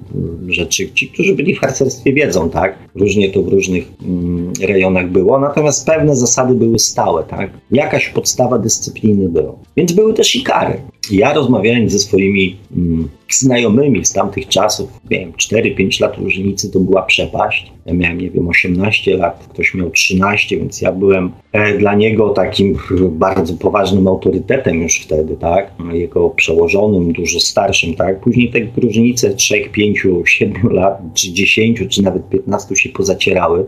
[0.48, 0.92] rzeczy.
[0.92, 2.78] Ci, którzy byli w harcerstwie wiedzą, tak?
[2.94, 7.50] Różnie to w różnych mm, rejonach było, natomiast pewne zasady były stałe, tak?
[7.70, 9.54] Jakaś podstawa dyscypliny była.
[9.76, 10.80] Więc były też i kary.
[11.10, 17.02] Ja rozmawiałem ze swoimi mm, znajomymi z tamtych czasów, wiem, 4-5 lat różnicy to była
[17.02, 17.72] przepaść.
[17.86, 22.28] Ja miałem, nie wiem, 18 lat, ktoś miał 13, więc ja byłem e, dla niego
[22.28, 22.78] takim
[23.10, 25.70] bardzo poważnym autorytetem już wtedy, tak?
[25.92, 28.20] Jego przełożonym, dużo starszym, tak?
[28.20, 33.66] Później te różnice 3, 5, 7 lat, czy 10, czy nawet 15 się pozacierały.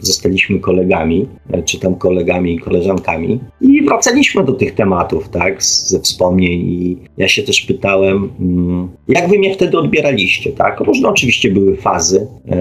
[0.00, 5.62] Zostaliśmy kolegami, e, czy tam kolegami i koleżankami i wracaliśmy do tych tematów, tak?
[5.62, 10.80] Ze wspomnień i ja się też pytałem, mm, jak wy mnie wtedy odbieraliście, tak?
[10.80, 12.56] Różne oczywiście były fazy e,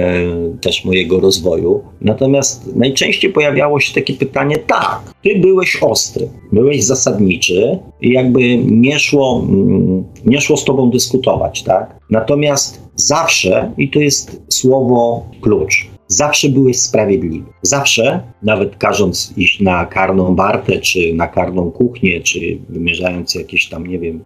[0.62, 7.80] też mojego rozwoju, natomiast najczęściej pojawiało się takie pytanie, tak, ty byłeś ostry, byłeś zasadniczy
[8.02, 12.00] i jakby nie szło, mm, nie szło z tobą dyskutować, tak?
[12.10, 17.46] Natomiast zawsze, i to jest słowo klucz, zawsze byłeś sprawiedliwy.
[17.62, 23.88] Zawsze, nawet każąc iść na karną wartę, czy na karną kuchnię, czy wymierzając jakieś tam,
[23.88, 24.24] nie wiem,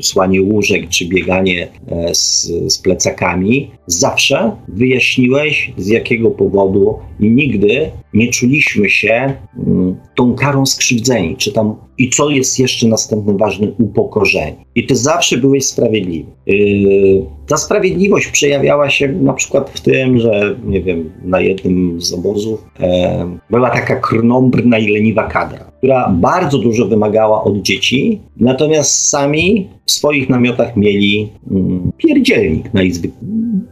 [0.00, 7.90] słanie łóżek, czy bieganie e, z, z plecakami, zawsze wyjaśniłeś z jakiego powodu i nigdy
[8.14, 13.74] nie czuliśmy się mm, tą karą skrzywdzeni, czy tam i co jest jeszcze następnym ważnym,
[13.78, 14.56] upokorzeni.
[14.74, 16.30] I ty zawsze byłeś sprawiedliwy.
[16.46, 22.12] Yy, ta sprawiedliwość przejawiała się na przykład w tym, że nie wiem, na jednym z
[22.12, 25.70] obozów e, była taka krnąbrna i leniwa kadra.
[25.78, 32.82] która bardzo dużo wymagała od dzieci, natomiast sami w swoich namiotach mieli mm, pierdzielnik na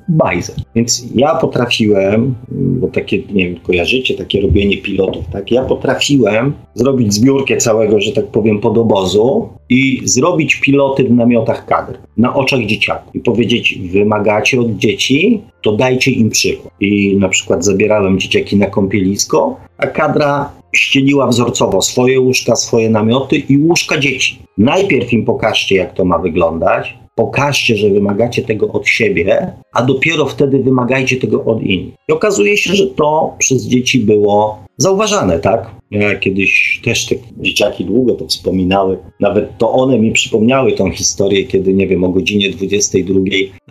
[0.08, 0.56] bajzer.
[0.74, 5.50] Więc ja potrafiłem, bo takie, nie wiem, kojarzycie, takie robienie pilotów, tak?
[5.50, 11.98] Ja potrafiłem zrobić zbiórkę całego, że tak powiem, podobozu i zrobić piloty w namiotach kadr
[12.16, 16.74] na oczach dzieciaków i powiedzieć, wymagacie od dzieci, to dajcie im przykład.
[16.80, 23.36] I na przykład zabierałem dzieciaki na kąpielisko, a kadra ścieliła wzorcowo swoje łóżka, swoje namioty
[23.36, 24.38] i łóżka dzieci.
[24.58, 30.26] Najpierw im pokażcie, jak to ma wyglądać, pokażcie, że wymagacie tego od siebie, a dopiero
[30.26, 31.94] wtedy wymagajcie tego od innych.
[32.08, 35.78] I okazuje się, że to przez dzieci było zauważane, tak?
[35.90, 38.98] Ja kiedyś też te dzieciaki długo to wspominały.
[39.20, 43.20] Nawet to one mi przypomniały tą historię, kiedy, nie wiem, o godzinie 22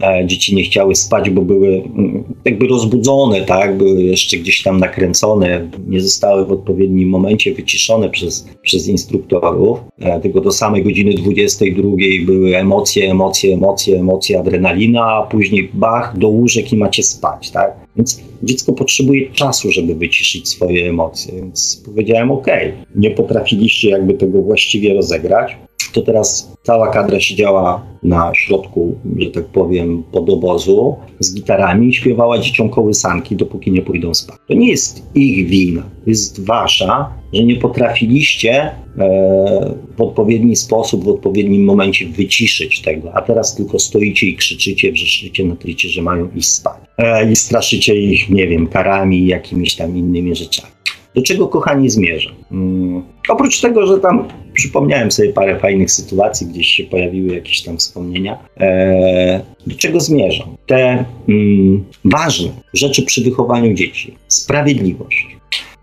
[0.01, 3.77] e, dzieci nie chciały spać, bo były mm, jakby rozbudzone, tak?
[3.77, 9.79] Były jeszcze gdzieś tam nakręcone, nie zostały w odpowiednim momencie wyciszone przez, przez instruktorów.
[9.99, 11.89] E, tylko do samej godziny 22
[12.25, 17.76] były emocje, emocje, emocje, emocje, adrenalina, a później bach, do łóżek i macie spać, tak?
[17.97, 21.33] Więc dziecko potrzebuje czasu, żeby wyciszyć swoje emocje.
[21.35, 22.47] Więc powiedziałem, OK,
[22.95, 25.57] nie potrafiliście jakby tego właściwie rozegrać.
[25.93, 32.39] To teraz cała kadra siedziała na środku, że tak powiem, podobozu z gitarami i śpiewała
[32.39, 34.37] dzieciom kołysanki, dopóki nie pójdą spać.
[34.47, 38.71] To nie jest ich wina, to jest wasza, że nie potrafiliście e,
[39.97, 45.45] w odpowiedni sposób, w odpowiednim momencie wyciszyć tego, a teraz tylko stoicie i krzyczycie, wrzeszczycie
[45.45, 46.86] na tricie, że mają iść spać.
[46.97, 50.71] E, I straszycie ich, nie wiem, karami jakimiś tam innymi rzeczami.
[51.15, 52.35] Do czego, kochani, zmierzam?
[52.49, 53.03] Hmm.
[53.29, 58.37] Oprócz tego, że tam przypomniałem sobie parę fajnych sytuacji, gdzieś się pojawiły jakieś tam wspomnienia.
[58.59, 60.57] E, do czego zmierzam?
[60.65, 64.13] Te mm, ważne rzeczy przy wychowaniu dzieci.
[64.27, 65.37] Sprawiedliwość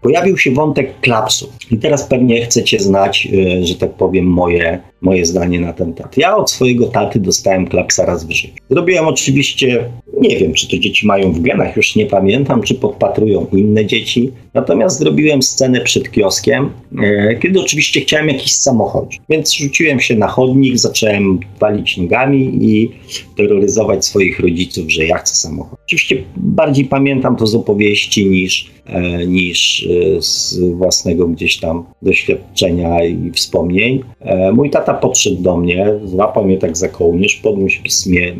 [0.04, 1.52] pojawił się wątek klapsu.
[1.70, 6.16] I teraz pewnie chcecie znać, e, że tak powiem, moje, moje zdanie na ten temat.
[6.16, 8.48] Ja od swojego taty dostałem klapsa raz w życiu.
[8.70, 9.90] Zrobiłem oczywiście,
[10.20, 14.30] nie wiem, czy to dzieci mają w genach, już nie pamiętam, czy podpatrują inne dzieci.
[14.54, 16.70] Natomiast zrobiłem scenę przed kioskiem,
[17.02, 19.08] e, kiedy oczywiście chciałem jakiś samochód.
[19.28, 22.90] Więc rzuciłem się na chodnik, zacząłem walić nogami i
[23.36, 25.78] terroryzować swoich rodziców, że ja chcę samochód.
[25.86, 29.88] Oczywiście bardziej pamiętam to z opowieści niż, e, niż
[30.18, 34.02] z własnego gdzieś tam doświadczenia i wspomnień.
[34.20, 38.34] E, mój tata podszedł do mnie, złapał mnie tak za kołnierz, podniósł mnie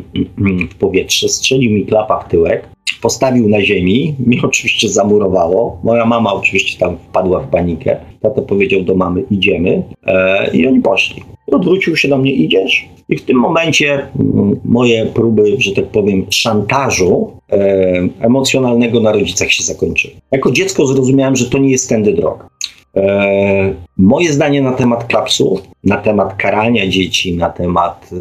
[0.71, 2.69] w powietrze, strzelił mi klapa w tyłek,
[3.05, 5.79] postawił na ziemi, mi oczywiście zamurowało.
[5.83, 7.97] Moja mama oczywiście tam wpadła w panikę.
[8.23, 11.23] Tata powiedział do mamy, idziemy e, i oni poszli.
[11.47, 12.89] Odwrócił się do mnie, idziesz?
[13.09, 17.59] I w tym momencie mm, moje próby, że tak powiem, szantażu e,
[18.21, 20.15] emocjonalnego na rodzicach się zakończyły.
[20.33, 22.49] Jako dziecko zrozumiałem, że to nie jest tędy droga.
[22.97, 28.17] E, moje zdanie na temat klapsów, na temat karania dzieci, na temat e,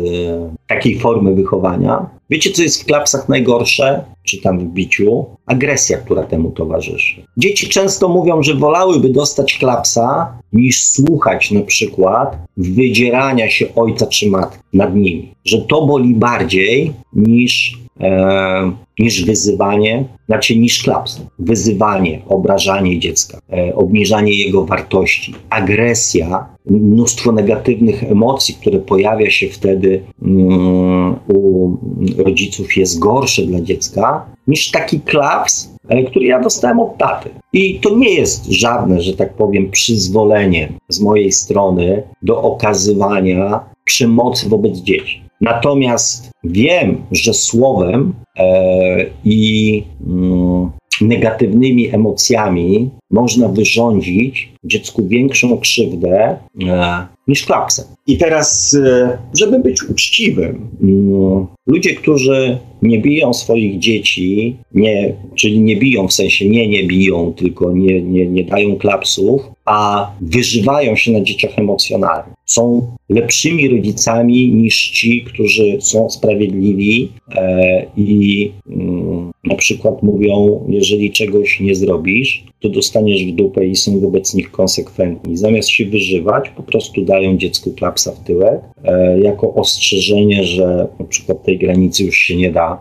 [0.67, 2.09] takiej formy wychowania.
[2.30, 5.26] Wiecie, co jest w klapsach najgorsze, czy tam w biciu?
[5.45, 7.24] Agresja, która temu towarzyszy.
[7.38, 14.30] Dzieci często mówią, że wolałyby dostać klapsa, niż słuchać na przykład wydzierania się ojca czy
[14.30, 15.34] matki nad nimi.
[15.45, 21.21] Że to boli bardziej niż e, niż wyzywanie, znaczy niż klaps.
[21.39, 30.03] Wyzywanie, obrażanie dziecka, e, obniżanie jego wartości, agresja, mnóstwo negatywnych emocji, które pojawia się wtedy
[30.22, 31.78] mm, u
[32.18, 37.30] rodziców jest gorsze dla dziecka niż taki klaps, e, który ja dostałem od taty.
[37.53, 44.49] I to nie jest żadne, że tak powiem, przyzwolenie z mojej strony do okazywania przemocy
[44.49, 45.24] wobec dzieci.
[45.41, 50.72] Natomiast wiem, że słowem e, i mm,
[51.03, 56.37] negatywnymi emocjami można wyrządzić dziecku większą krzywdę
[56.67, 57.85] e, niż klapsem.
[58.07, 65.59] I teraz, e, żeby być uczciwym, mm, ludzie, którzy nie biją swoich dzieci, nie, czyli
[65.61, 70.95] nie biją w sensie nie, nie biją, tylko nie, nie, nie dają klapsów, a wyżywają
[70.95, 72.34] się na dzieciach emocjonalnie.
[72.45, 81.11] Są lepszymi rodzicami niż ci, którzy są sprawiedliwi e, i mm, na przykład mówią, jeżeli
[81.11, 85.38] czegoś nie zrobisz, to dostaniesz w dupę i są wobec nich konsekwentni.
[85.38, 91.05] Zamiast się wyżywać, po prostu dają dziecku klapsa w tyłek e, jako ostrzeżenie, że na
[91.05, 92.72] przykład tej granicy już się nie da.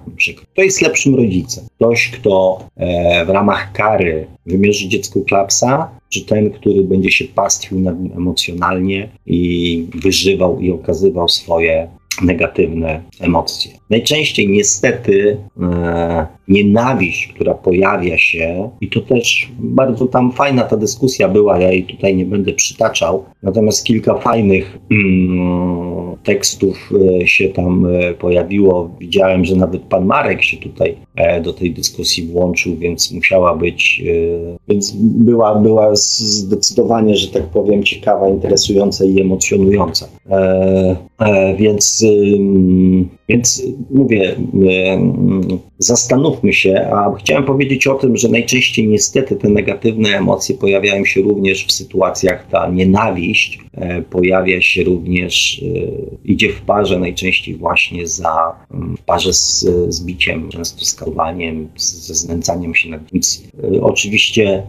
[0.55, 1.64] To jest lepszym rodzicem.
[1.76, 7.80] Ktoś, kto e, w ramach kary wymierzy dziecku klapsa, czy ten, który będzie się pastwił
[7.80, 11.88] nad nim emocjonalnie i wyżywał i okazywał swoje
[12.22, 13.70] negatywne emocje.
[13.90, 21.28] Najczęściej niestety e, nienawiść, która pojawia się, i to też bardzo tam fajna ta dyskusja
[21.28, 26.90] była, ja jej tutaj nie będę przytaczał, natomiast kilka fajnych mm, tekstów
[27.20, 28.90] e, się tam e, pojawiło.
[29.00, 34.03] Widziałem, że nawet pan Marek się tutaj e, do tej dyskusji włączył, więc musiała być,
[34.68, 40.09] więc była, była zdecydowanie, że tak powiem, ciekawa, interesująca i emocjonująca.
[41.58, 42.04] Więc,
[43.28, 44.36] więc mówię,
[45.78, 51.20] zastanówmy się, a chciałem powiedzieć o tym, że najczęściej niestety te negatywne emocje pojawiają się
[51.20, 53.58] również w sytuacjach, ta nienawiść
[54.10, 55.64] pojawia się również
[56.24, 58.56] idzie w parze najczęściej właśnie za,
[58.98, 63.42] w parze z, z biciem, często z kalwaniem, ze znęcaniem się nad nic.
[63.64, 64.62] E, oczywiście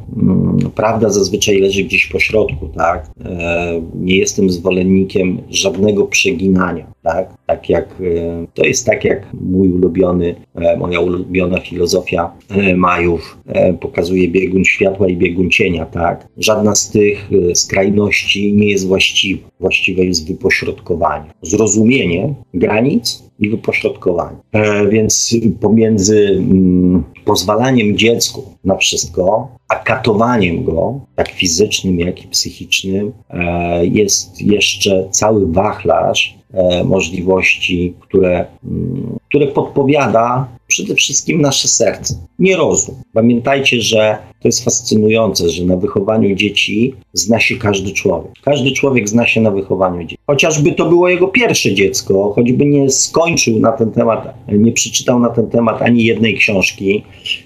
[0.75, 3.09] prawda zazwyczaj leży gdzieś po środku, tak?
[3.25, 6.05] E, nie jestem zwolennikiem żadnego
[6.43, 7.37] przeginania, tak?
[7.47, 10.35] Tak jak, e, to jest tak jak mój ulubiony,
[10.77, 12.31] moja ulubiona filozofia
[12.75, 13.37] Majów
[13.79, 16.27] pokazuje biegun światła i biegun cienia, tak?
[16.37, 19.49] Żadna z tych skrajności nie jest właściwa.
[19.59, 24.38] Właściwe jest wypośrodkowanie zrozumienie granic i wypośrodkowanie.
[24.51, 32.27] E, więc pomiędzy mm, pozwalaniem dziecku na wszystko, a katowaniem go, tak fizycznym, jak i
[32.27, 41.68] psychicznym, e, jest jeszcze cały wachlarz e, możliwości, które, mm, które podpowiada przede wszystkim nasze
[41.68, 42.95] serce, nie rozum.
[43.14, 48.32] Pamiętajcie, że to jest fascynujące, że na wychowaniu dzieci zna się każdy człowiek.
[48.43, 50.18] Każdy człowiek zna się na wychowaniu dzieci.
[50.28, 55.30] Chociażby to było jego pierwsze dziecko, choćby nie skończył na ten temat, nie przeczytał na
[55.30, 57.03] ten temat ani jednej książki,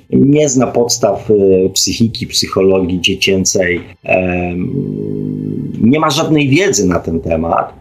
[0.09, 3.81] nie zna podstaw e, psychiki, psychologii dziecięcej,
[5.81, 7.73] nie ma żadnej wiedzy na ten temat,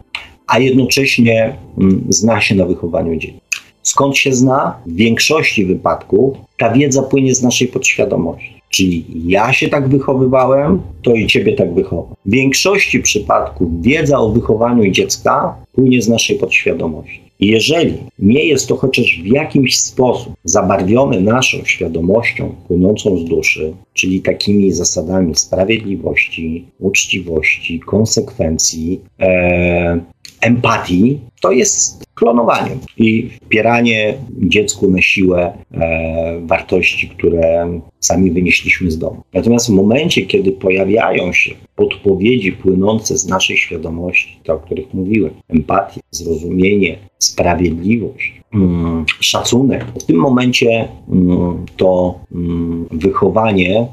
[0.47, 3.46] a jednocześnie mm, zna się na wychowaniu dzieci.
[3.87, 4.79] Skąd się zna?
[4.85, 8.61] W większości wypadków ta wiedza płynie z naszej podświadomości.
[8.69, 12.15] Czyli ja się tak wychowywałem, to i ciebie tak wychowam.
[12.25, 17.21] W większości przypadków wiedza o wychowaniu dziecka płynie z naszej podświadomości.
[17.39, 24.21] Jeżeli nie jest to chociaż w jakimś sposób zabarwione naszą świadomością płynącą z duszy, czyli
[24.21, 29.99] takimi zasadami sprawiedliwości, uczciwości, konsekwencji, e,
[30.41, 38.97] empatii, to jest klonowaniem i wpieranie dziecku na siłę e, wartości, które sami wynieśliśmy z
[38.97, 39.21] domu.
[39.33, 45.33] Natomiast w momencie, kiedy pojawiają się podpowiedzi płynące z naszej świadomości, te o których mówiłem,
[45.49, 53.87] empatia, zrozumienie, sprawiedliwość, mm, szacunek, w tym momencie mm, to mm, wychowanie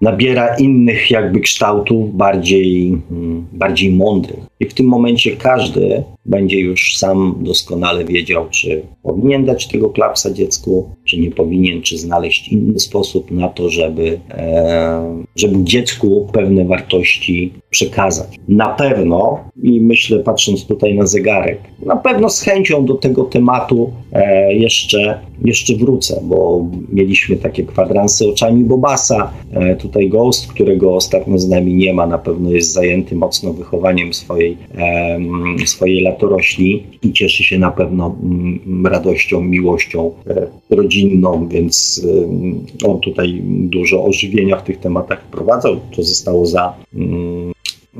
[0.00, 2.98] nabiera innych jakby kształtów, bardziej,
[3.52, 4.38] bardziej mądrych.
[4.60, 10.30] I w tym momencie każdy będzie już sam doskonale wiedział, czy powinien dać tego klapsa
[10.30, 16.64] dziecku, czy nie powinien, czy znaleźć inny sposób na to, żeby, e, żeby dziecku pewne
[16.64, 18.28] wartości przekazać.
[18.48, 23.90] Na pewno, i myślę patrząc tutaj na zegarek, na pewno z chęcią do tego tematu
[24.12, 31.38] e, jeszcze, jeszcze wrócę, bo mieliśmy takie kwadransy oczami Bobasa, e, tutaj Ghost, którego ostatnio
[31.38, 37.12] z nami nie ma, na pewno jest zajęty mocno wychowaniem swojej, e, swojej latorośli i
[37.12, 42.06] cieszy się na pewno mm, radością, miłością e, rodzinną, więc
[42.84, 45.76] e, on tutaj dużo ożywienia w tych tematach wprowadzał.
[45.96, 46.74] To zostało za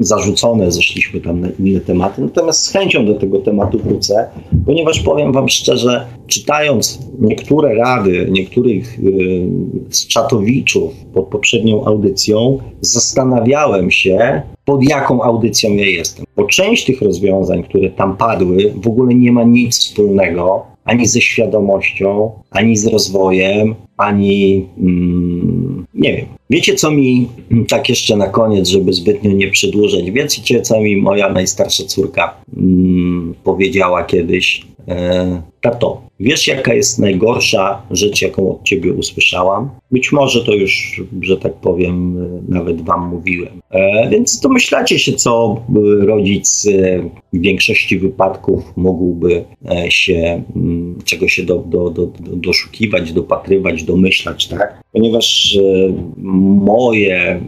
[0.01, 2.23] zarzucone, zeszliśmy tam na inne tematy.
[2.23, 4.29] Natomiast z chęcią do tego tematu wrócę,
[4.67, 9.49] ponieważ powiem Wam szczerze, czytając niektóre rady niektórych yy,
[9.91, 16.27] z czatowiczów pod poprzednią audycją, zastanawiałem się, pod jaką audycją ja jestem.
[16.37, 21.21] Bo część tych rozwiązań, które tam padły, w ogóle nie ma nic wspólnego ani ze
[21.21, 26.27] świadomością, ani z rozwojem, ani mm, nie wiem.
[26.51, 27.29] Wiecie, co mi
[27.69, 33.35] tak jeszcze na koniec, żeby zbytnio nie przedłużać, wiecie, co mi moja najstarsza córka mm,
[33.45, 34.67] powiedziała kiedyś?
[34.89, 39.71] E, tato, wiesz jaka jest najgorsza rzecz, jaką od ciebie usłyszałam?
[39.91, 42.17] Być może to już, że tak powiem,
[42.49, 43.61] nawet wam mówiłem.
[43.71, 45.63] E, więc domyślacie się, co
[46.01, 53.13] rodzic e, w większości wypadków mógłby e, się, mm, czego się do, do, do, doszukiwać,
[53.13, 54.83] dopatrywać, domyślać, tak?
[54.93, 55.93] Ponieważ e,
[56.39, 57.41] moje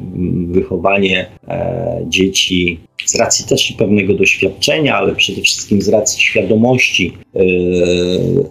[0.46, 7.40] wychowanie e, dzieci z racji też pewnego doświadczenia, ale przede wszystkim z racji świadomości e,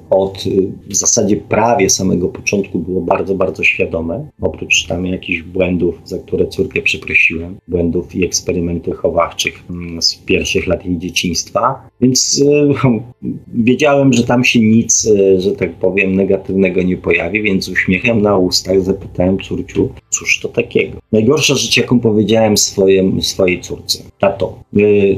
[0.10, 0.44] od
[0.88, 4.30] w zasadzie prawie samego początku było bardzo, bardzo świadome.
[4.42, 10.68] Oprócz tam jakichś błędów, za które córkę przeprosiłem, błędów i eksperymentów chowawczych mm, z pierwszych
[10.68, 12.44] lat jej dzieciństwa, Więc
[13.68, 18.82] wiedziałem, że tam się nic, że tak powiem, negatywnego nie pojawi, więc uśmiechem na ustach
[18.82, 20.98] zapytałem córciu, cóż to takiego.
[21.12, 24.04] Najgorsza rzecz, jaką powiedziałem swoje, swojej córce.
[24.20, 24.64] Tato,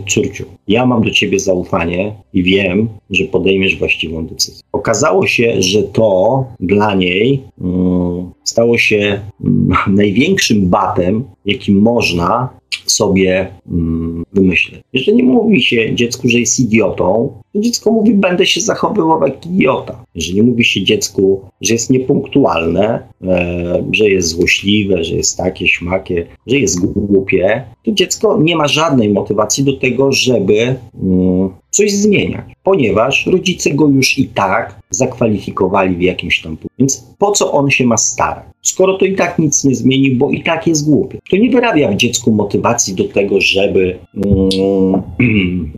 [0.09, 4.63] córciu, ja mam do ciebie zaufanie i wiem, że podejmiesz właściwą decyzję.
[4.71, 12.49] Okazało się, że to dla niej mm, stało się mm, największym batem, jaki można
[12.85, 14.81] sobie mm, wymyśleć.
[14.93, 19.45] Jeżeli nie mówi się dziecku, że jest idiotą, to dziecko mówi, będę się zachowywał jak
[19.45, 20.05] idiota.
[20.15, 26.27] Jeżeli mówi się dziecku, że jest niepunktualne, e, że jest złośliwe, że jest takie, śmakie,
[26.47, 32.45] że jest głupie, to dziecko nie ma żadnej motywacji do tego, żeby mm, coś zmieniać,
[32.63, 36.75] ponieważ rodzice go już i tak zakwalifikowali w jakimś tam punkcie.
[36.79, 38.50] Więc po co on się ma starać?
[38.61, 41.19] Skoro to i tak nic nie zmieni, bo i tak jest głupie.
[41.29, 45.01] To nie wyrabia w dziecku motywacji do tego, żeby, mm,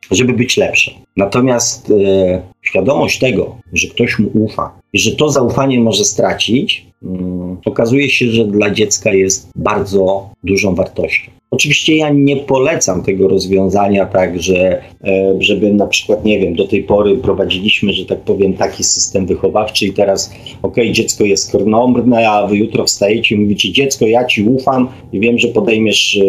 [0.11, 0.93] żeby być lepszym.
[1.17, 7.57] Natomiast e, świadomość tego, że ktoś mu ufa i że to zaufanie może stracić, mm,
[7.65, 11.31] okazuje się, że dla dziecka jest bardzo dużą wartością.
[11.53, 16.67] Oczywiście ja nie polecam tego rozwiązania tak, że e, żeby na przykład, nie wiem, do
[16.67, 22.29] tej pory prowadziliśmy, że tak powiem, taki system wychowawczy i teraz, ok, dziecko jest krnąbrne,
[22.29, 26.19] a wy jutro wstajecie i mówicie, dziecko, ja ci ufam i wiem, że podejmiesz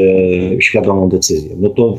[0.56, 1.56] e, świadomą decyzję.
[1.60, 1.96] No to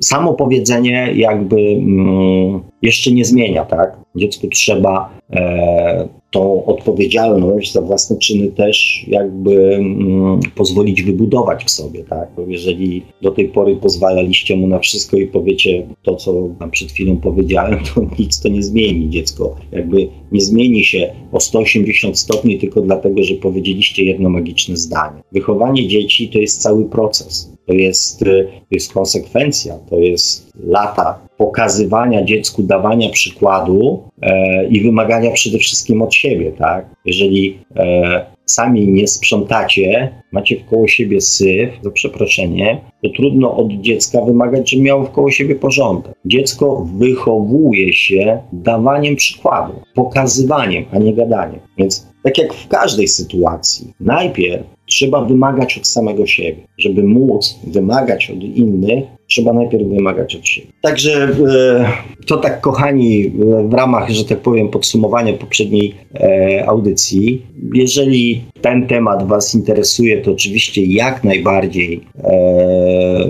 [0.00, 3.96] samo powiedzenie jakby mm, jeszcze nie zmienia, tak?
[4.16, 12.04] Dziecku trzeba e, tą odpowiedzialność za własne czyny też jakby mm, pozwolić wybudować w sobie,
[12.04, 12.28] tak?
[12.36, 16.92] Bo jeżeli do tej pory pozwalaliście mu na wszystko i powiecie to, co wam przed
[16.92, 19.10] chwilą powiedziałem, to nic to nie zmieni.
[19.10, 25.22] Dziecko jakby nie zmieni się o 180 stopni tylko dlatego, że powiedzieliście jedno magiczne zdanie.
[25.32, 27.52] Wychowanie dzieci to jest cały proces.
[27.70, 28.24] To jest, to
[28.70, 36.14] jest konsekwencja, to jest lata pokazywania dziecku, dawania przykładu e, i wymagania przede wszystkim od
[36.14, 36.86] siebie, tak?
[37.04, 44.20] Jeżeli e, sami nie sprzątacie, macie wkoło siebie syf, za przeproszenie, to trudno od dziecka
[44.20, 46.12] wymagać, żeby miało wkoło siebie porządek.
[46.24, 51.60] Dziecko wychowuje się dawaniem przykładu, pokazywaniem, a nie gadaniem.
[51.78, 56.62] Więc tak jak w każdej sytuacji, najpierw trzeba wymagać od samego siebie.
[56.78, 60.66] Żeby móc wymagać od innych, trzeba najpierw wymagać od siebie.
[60.80, 61.92] Także e,
[62.30, 63.30] to tak, kochani,
[63.68, 67.42] w ramach, że tak powiem, podsumowania poprzedniej e, audycji.
[67.74, 73.28] Jeżeli ten temat Was interesuje, to oczywiście jak najbardziej e,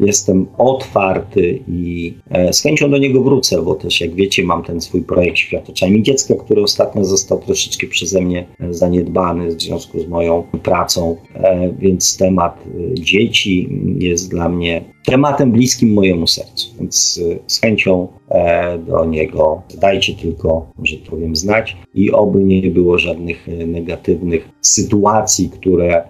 [0.00, 2.14] jestem otwarty i
[2.52, 6.34] z chęcią do niego wrócę, bo też, jak wiecie, mam ten swój projekt Światoczami Dziecka,
[6.34, 11.16] który ostatnio został troszeczkę przeze mnie zaniedbany w związku z moją pracą,
[11.78, 18.41] więc temat dzieci jest dla mnie tematem bliskim mojemu sercu, więc z chęcią e,
[18.78, 19.62] do niego.
[19.80, 26.04] Dajcie tylko, że powiem, znać i oby nie było żadnych e, negatywnych sytuacji, które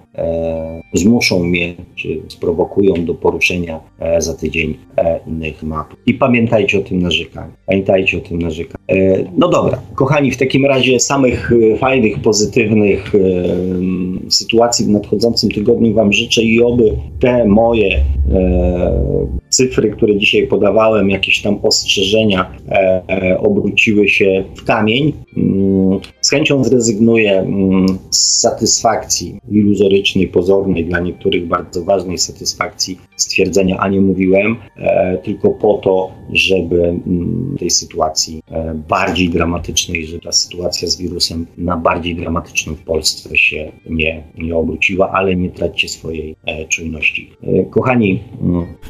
[0.94, 3.80] zmuszą mnie, czy sprowokują do poruszenia
[4.18, 4.76] za tydzień
[5.26, 5.86] innych map.
[6.06, 7.52] I pamiętajcie o tym narzekaniu.
[7.66, 8.84] Pamiętajcie o tym narzekaniu.
[9.36, 13.12] No dobra, kochani, w takim razie samych fajnych, pozytywnych
[14.28, 18.00] sytuacji w nadchodzącym tygodniu Wam życzę i oby te moje
[19.52, 25.12] cyfry, które dzisiaj podawałem, jakieś tam ostrzeżenia e, e, obróciły się w kamień.
[25.36, 30.01] Mm, z chęcią zrezygnuję mm, z satysfakcji iluzorycznej,
[30.32, 36.84] pozornej, dla niektórych bardzo ważnej satysfakcji stwierdzenia, a nie mówiłem, e, tylko po to, żeby
[36.84, 38.42] mm, tej sytuacji
[38.88, 44.56] bardziej dramatycznej, że ta sytuacja z wirusem na bardziej dramatyczną w Polsce się nie, nie
[44.56, 46.36] obróciła, ale nie traćcie swojej
[46.68, 47.30] czujności.
[47.70, 48.20] Kochani.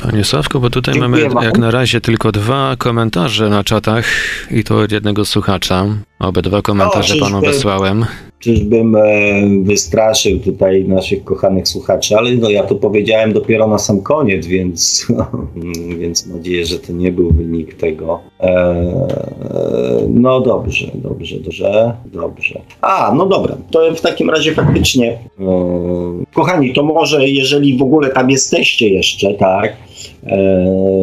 [0.03, 1.45] Panie Sławku, bo tutaj mamy wam.
[1.45, 4.07] jak na razie tylko dwa komentarze na czatach
[4.51, 5.87] i to od jednego słuchacza.
[6.23, 8.07] Obydwa komentarze panu wysłałem.
[8.39, 9.03] Czyżbym e,
[9.63, 15.07] wystraszył tutaj naszych kochanych słuchaczy, ale no ja to powiedziałem dopiero na sam koniec, więc,
[16.01, 18.21] więc mam nadzieję, że to nie był wynik tego.
[18.41, 18.85] E,
[20.09, 22.61] no dobrze, dobrze, dobrze, dobrze.
[22.81, 25.45] A, no dobra, to w takim razie faktycznie, e,
[26.35, 29.77] kochani, to może jeżeli w ogóle tam jesteście jeszcze, tak,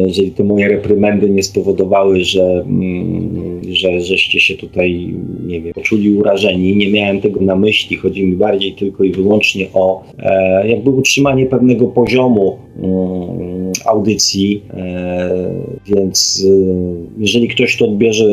[0.06, 5.14] jeżeli te moje reprymendy nie spowodowały, że, mm, że żeście się tutaj,
[5.46, 6.76] nie wiem, poczuli urażeni.
[6.76, 7.96] Nie miałem tego na myśli.
[7.96, 15.30] Chodzi mi bardziej tylko i wyłącznie o e, jakby utrzymanie pewnego poziomu mm, audycji, e,
[15.86, 16.46] więc
[17.18, 18.24] jeżeli ktoś to odbierze,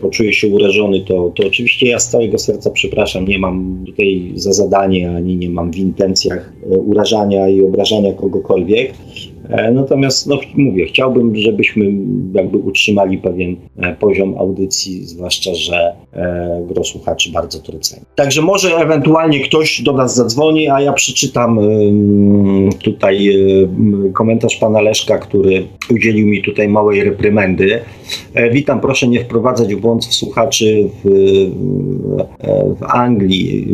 [0.00, 4.52] poczuje się urażony, to, to oczywiście ja z całego serca przepraszam, nie mam tutaj za
[4.52, 6.52] zadanie, ani nie mam w intencjach
[6.86, 8.92] urażania i obrażania kogokolwiek.
[9.72, 11.92] Natomiast, no mówię, chciałbym, żebyśmy
[12.32, 13.56] jakby utrzymali pewien
[14.00, 15.92] poziom audycji, zwłaszcza, że
[16.68, 18.02] gro słuchaczy bardzo to doceni.
[18.14, 21.58] Także może ewentualnie ktoś do nas zadzwoni, a ja przeczytam
[22.82, 23.28] tutaj
[24.12, 27.80] komentarz pana Leszka, który udzielił mi tutaj małej reprymendy.
[28.52, 31.10] Witam, proszę nie wprowadzać w błąd w słuchaczy w,
[32.80, 33.66] w Anglii,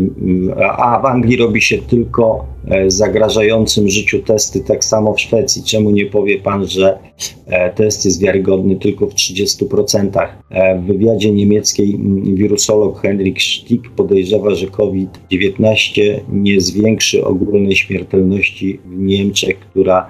[0.78, 5.62] a w Anglii robi się tylko E, zagrażającym życiu testy, tak samo w Szwecji.
[5.62, 6.98] Czemu nie powie pan, że
[7.46, 10.28] e, test jest wiarygodny tylko w 30%?
[10.50, 11.98] E, w wywiadzie niemieckiej
[12.34, 16.02] wirusolog Henrik Stick podejrzewa, że COVID-19
[16.32, 20.08] nie zwiększy ogólnej śmiertelności w Niemczech, która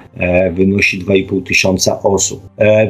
[0.52, 2.40] wynosi 2,5 tysiąca osób.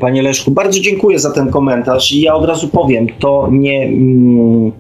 [0.01, 4.73] Panie Leszku, bardzo dziękuję za ten komentarz i ja od razu powiem, to nie, mm,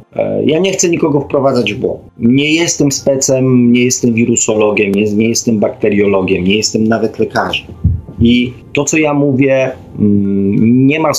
[0.46, 2.00] ja nie chcę nikogo wprowadzać w błąd.
[2.18, 7.66] Nie jestem specem, nie jestem wirusologiem, nie, nie jestem bakteriologiem, nie jestem nawet lekarzem.
[8.20, 11.10] I to, co ja mówię, mm, nie ma,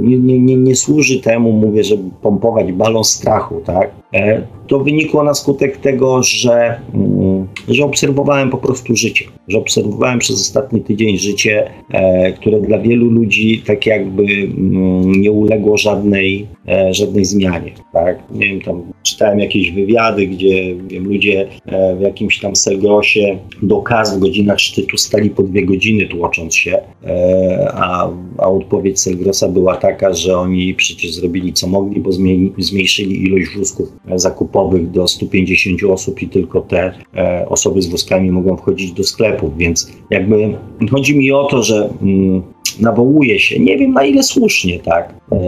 [0.00, 3.90] nie, nie, nie służy temu, mówię, żeby pompować balon strachu, tak?
[4.14, 10.18] E, to wynikło na skutek tego, że, mm, że obserwowałem po prostu życie, że obserwowałem
[10.18, 16.46] przez ostatni tydzień życie, e, które dla wielu ludzi tak jakby mm, nie uległo żadnej,
[16.68, 18.18] e, żadnej zmianie, tak?
[18.30, 21.48] Nie wiem, tam czytałem jakieś wywiady, gdzie wiem, ludzie
[21.98, 26.63] w jakimś tam Selgrosie do kas w godzinach szczytu stali po dwie godziny tłocząc się,
[27.74, 32.10] a, a odpowiedź Selgrosa była taka, że oni przecież zrobili co mogli, bo
[32.58, 38.56] zmniejszyli ilość wózków zakupowych do 150 osób i tylko te e, osoby z wózkami mogą
[38.56, 40.56] wchodzić do sklepów, więc jakby
[40.90, 45.38] chodzi mi o to, że mm, nawołuje się, nie wiem na ile słusznie, tak, e,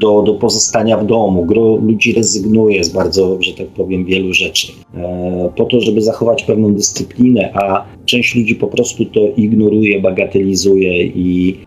[0.00, 1.44] do, do pozostania w domu.
[1.44, 6.42] Gro ludzi rezygnuje z bardzo, że tak powiem, wielu rzeczy e, po to, żeby zachować
[6.42, 11.58] pewną dyscyplinę, a część ludzi po prostu to ignoruje, bagatelizuje i,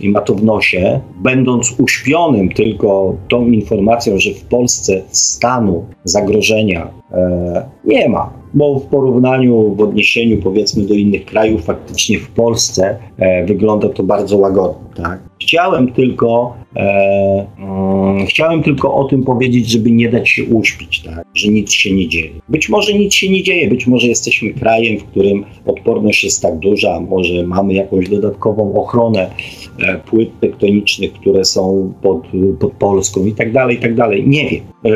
[0.00, 6.90] i ma to w nosie, będąc uśpionym tylko tą informacją, że w Polsce stanu zagrożenia
[7.12, 12.98] e, nie ma bo w porównaniu, w odniesieniu powiedzmy do innych krajów, faktycznie w Polsce
[13.18, 14.88] e, wygląda to bardzo łagodnie.
[14.94, 15.20] Tak?
[15.40, 21.24] Chciałem tylko e, mm, chciałem tylko o tym powiedzieć, żeby nie dać się uśpić, tak?
[21.34, 22.30] że nic się nie dzieje.
[22.48, 26.58] Być może nic się nie dzieje, być może jesteśmy krajem, w którym odporność jest tak
[26.58, 29.30] duża, może mamy jakąś dodatkową ochronę
[29.78, 32.22] e, płyt tektonicznych, które są pod,
[32.60, 34.28] pod Polską i tak dalej, i tak dalej.
[34.28, 34.60] Nie wiem.
[34.84, 34.90] E,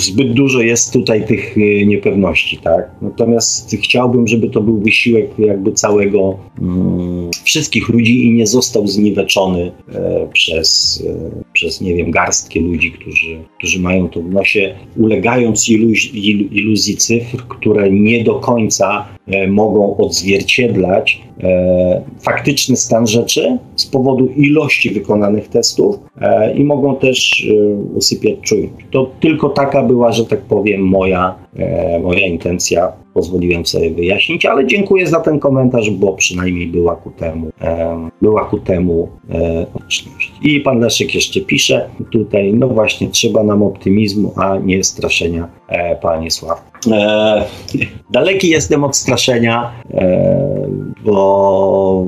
[0.00, 2.90] zbyt dużo jest tutaj tych e, niepewności, tak?
[3.02, 9.65] Natomiast chciałbym, żeby to był wysiłek jakby całego mm, wszystkich ludzi i nie został zniweczony
[9.94, 15.68] e, przez, e, przez, nie wiem, garstkę ludzi, którzy, którzy mają to w nosie, ulegając
[15.68, 16.14] iluz,
[16.52, 21.26] iluzji cyfr, które nie do końca e, mogą odzwierciedlać
[22.20, 25.96] faktyczny stan rzeczy z powodu ilości wykonanych testów
[26.54, 27.46] i mogą też
[27.94, 28.86] usypiać czujność.
[28.90, 31.34] To tylko taka była, że tak powiem, moja,
[32.02, 37.50] moja intencja pozwoliłem sobie wyjaśnić, ale dziękuję za ten komentarz, bo przynajmniej była ku temu,
[37.60, 39.66] e, była ku temu e,
[40.42, 45.96] I pan Leszek jeszcze pisze tutaj, no właśnie, trzeba nam optymizmu, a nie straszenia, e,
[45.96, 46.64] panie Sław.
[46.92, 47.44] E,
[48.10, 50.46] daleki jestem od straszenia, e,
[51.04, 52.04] bo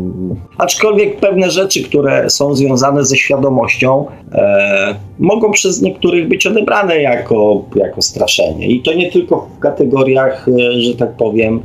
[0.59, 7.65] aczkolwiek pewne rzeczy, które są związane ze świadomością, e, mogą przez niektórych być odebrane jako,
[7.75, 8.67] jako straszenie.
[8.67, 11.61] I to nie tylko w kategoriach, e, że tak powiem,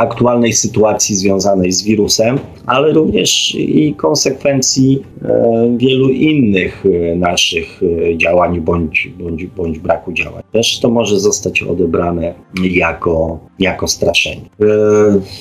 [0.00, 7.80] aktualnej sytuacji związanej z wirusem, ale również i konsekwencji e, wielu innych e, naszych
[8.16, 10.42] działań bądź, bądź, bądź braku działań.
[10.52, 14.40] Też to może zostać odebrane jako, jako straszenie.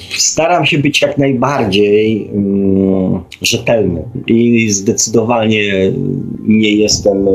[0.09, 5.91] Staram się być jak najbardziej mm, rzetelny i zdecydowanie
[6.47, 7.27] nie jestem,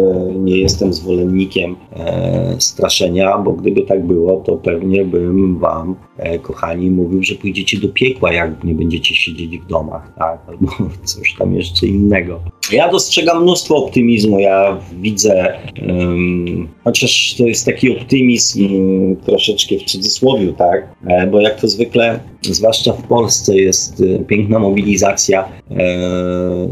[0.44, 6.90] nie jestem zwolennikiem e, straszenia, bo gdyby tak było, to pewnie bym wam, e, kochani,
[6.90, 10.40] mówił, że pójdziecie do piekła, jak nie będziecie siedzieć w domach, tak?
[10.48, 10.66] albo
[11.04, 12.40] coś tam jeszcze innego.
[12.70, 14.38] Ja dostrzegam mnóstwo optymizmu.
[14.38, 15.52] Ja widzę,
[15.88, 20.88] um, chociaż to jest taki optymizm troszeczkę w cudzysłowie, tak?
[21.06, 25.76] E, bo jak to zwykle, zwłaszcza w Polsce, jest e, piękna mobilizacja e,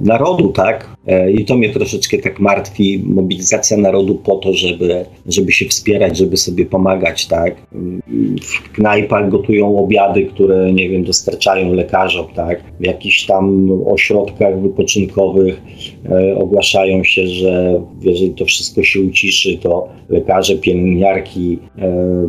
[0.03, 0.97] narodu, tak?
[1.07, 3.03] E, I to mnie troszeczkę tak martwi.
[3.07, 7.57] Mobilizacja narodu po to, żeby, żeby się wspierać, żeby sobie pomagać, tak?
[8.43, 12.63] W knajpach gotują obiady, które, nie wiem, dostarczają lekarzom, tak?
[12.81, 15.61] W jakichś tam ośrodkach wypoczynkowych
[16.37, 22.27] ogłaszają się, że jeżeli to wszystko się uciszy, to lekarze, pielęgniarki, e,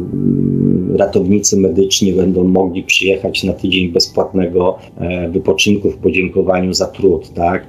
[0.98, 7.34] ratownicy medyczni będą mogli przyjechać na tydzień bezpłatnego e, wypoczynku w podziękowaniu za trud.
[7.34, 7.68] Tak?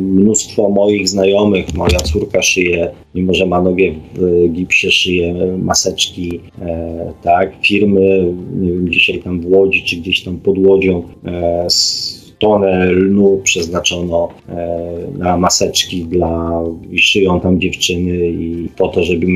[0.00, 3.84] Mnóstwo moich znajomych, moja córka szyje, mimo że ma nogę
[4.14, 6.40] w gipsie, szyje maseczki,
[7.22, 7.52] tak?
[7.62, 11.02] firmy, nie wiem, dzisiaj tam w Łodzi, czy gdzieś tam pod Łodzią,
[12.44, 14.78] tonę lnu przeznaczono e,
[15.18, 19.26] na maseczki dla, i szyją tam dziewczyny i po to, żeby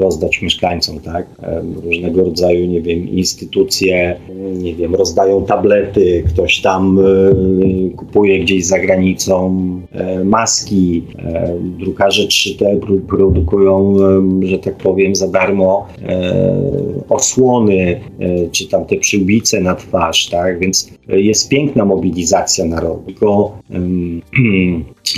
[0.00, 1.26] rozdać mieszkańcom, tak?
[1.42, 4.16] E, różnego rodzaju, nie wiem, instytucje,
[4.54, 9.64] nie wiem, rozdają tablety, ktoś tam e, kupuje gdzieś za granicą
[10.24, 11.02] maski,
[11.78, 13.96] drukarze 3D produkują,
[14.42, 15.86] że tak powiem, za darmo
[17.08, 18.00] osłony,
[18.52, 20.58] czy tam te przyłbice na twarz, tak?
[20.58, 23.02] Więc jest piękna mobilizacja reakcja narodu.
[23.06, 23.58] Tylko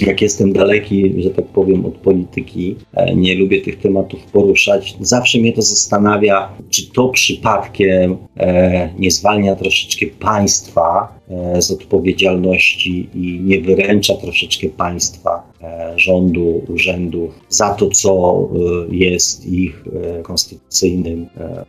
[0.06, 5.38] jak jestem daleki, że tak powiem, od polityki, e, nie lubię tych tematów poruszać, zawsze
[5.38, 13.40] mnie to zastanawia, czy to przypadkiem e, nie zwalnia troszeczkę państwa e, z odpowiedzialności i
[13.40, 15.56] nie wyręcza troszeczkę państwa
[15.96, 18.48] rządu, urzędów za to, co
[18.90, 19.84] jest ich
[20.22, 21.26] konstytucyjnym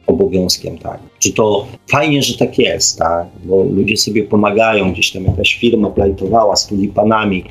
[0.08, 0.78] obowiązkiem.
[0.78, 1.00] Tak.
[1.20, 3.28] Czy to fajnie, że tak jest, tak?
[3.46, 7.44] bo ludzie sobie pomagają, gdzieś tam jakaś firma plajtowała z tulipanami,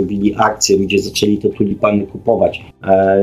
[0.00, 2.64] zrobili akcję, ludzie zaczęli te tulipany kupować.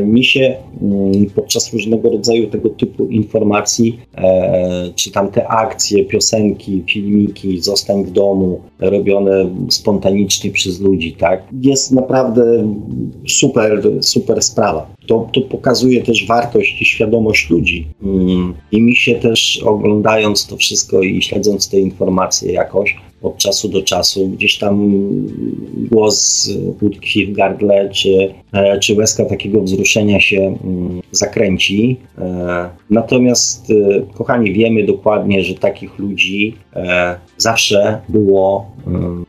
[0.03, 3.99] Mi się mm, podczas różnego rodzaju tego typu informacji,
[4.95, 11.43] czy tam te akcje, piosenki, filmiki, zostań w domu, robione spontanicznie przez ludzi, tak?
[11.61, 12.73] Jest naprawdę
[13.27, 14.95] super, super sprawa.
[15.07, 17.87] To, to pokazuje też wartość i świadomość ludzi.
[18.03, 18.53] Mm.
[18.71, 23.81] I mi się też oglądając to wszystko i śledząc te informacje jakoś, od czasu do
[23.81, 24.27] czasu.
[24.27, 24.91] Gdzieś tam
[25.91, 26.49] głos
[26.81, 31.97] utkwi w gardle, czy, e, czy łezka takiego wzruszenia się mm, zakręci.
[32.17, 36.55] E, natomiast, e, kochani, wiemy dokładnie, że takich ludzi
[37.37, 38.71] zawsze było,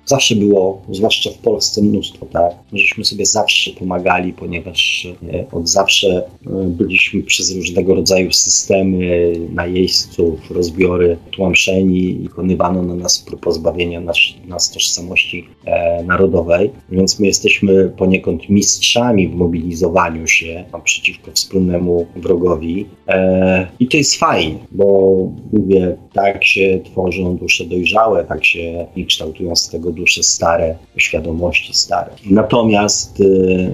[0.06, 2.52] zawsze było, zwłaszcza w Polsce, mnóstwo, tak?
[2.72, 5.08] Żeśmy sobie zawsze pomagali, ponieważ
[5.52, 6.22] od zawsze
[6.66, 14.16] byliśmy przez różnego rodzaju systemy najeźdźców, rozbiory tłamszeni i wykonywano na nas prób pozbawienia nas,
[14.48, 22.86] nas tożsamości e, narodowej, więc my jesteśmy poniekąd mistrzami w mobilizowaniu się przeciwko wspólnemu wrogowi
[23.08, 25.16] e, i to jest fajnie, bo
[25.52, 31.74] mówię, tak się tworzą dusze dojrzałe, tak się i kształtują z tego dusze stare, świadomości
[31.74, 32.10] stare.
[32.30, 33.24] Natomiast e,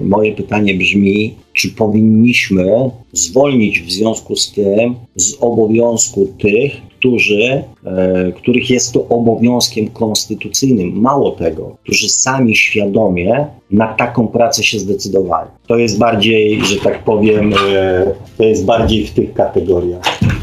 [0.01, 8.31] moje pytanie brzmi, czy powinniśmy zwolnić w związku z tym z obowiązku tych, którzy, e,
[8.35, 11.01] których jest to obowiązkiem konstytucyjnym.
[11.01, 15.49] Mało tego, którzy sami świadomie na taką pracę się zdecydowali.
[15.67, 18.05] To jest bardziej, że tak powiem, e,
[18.37, 20.34] to jest bardziej w tych kategoriach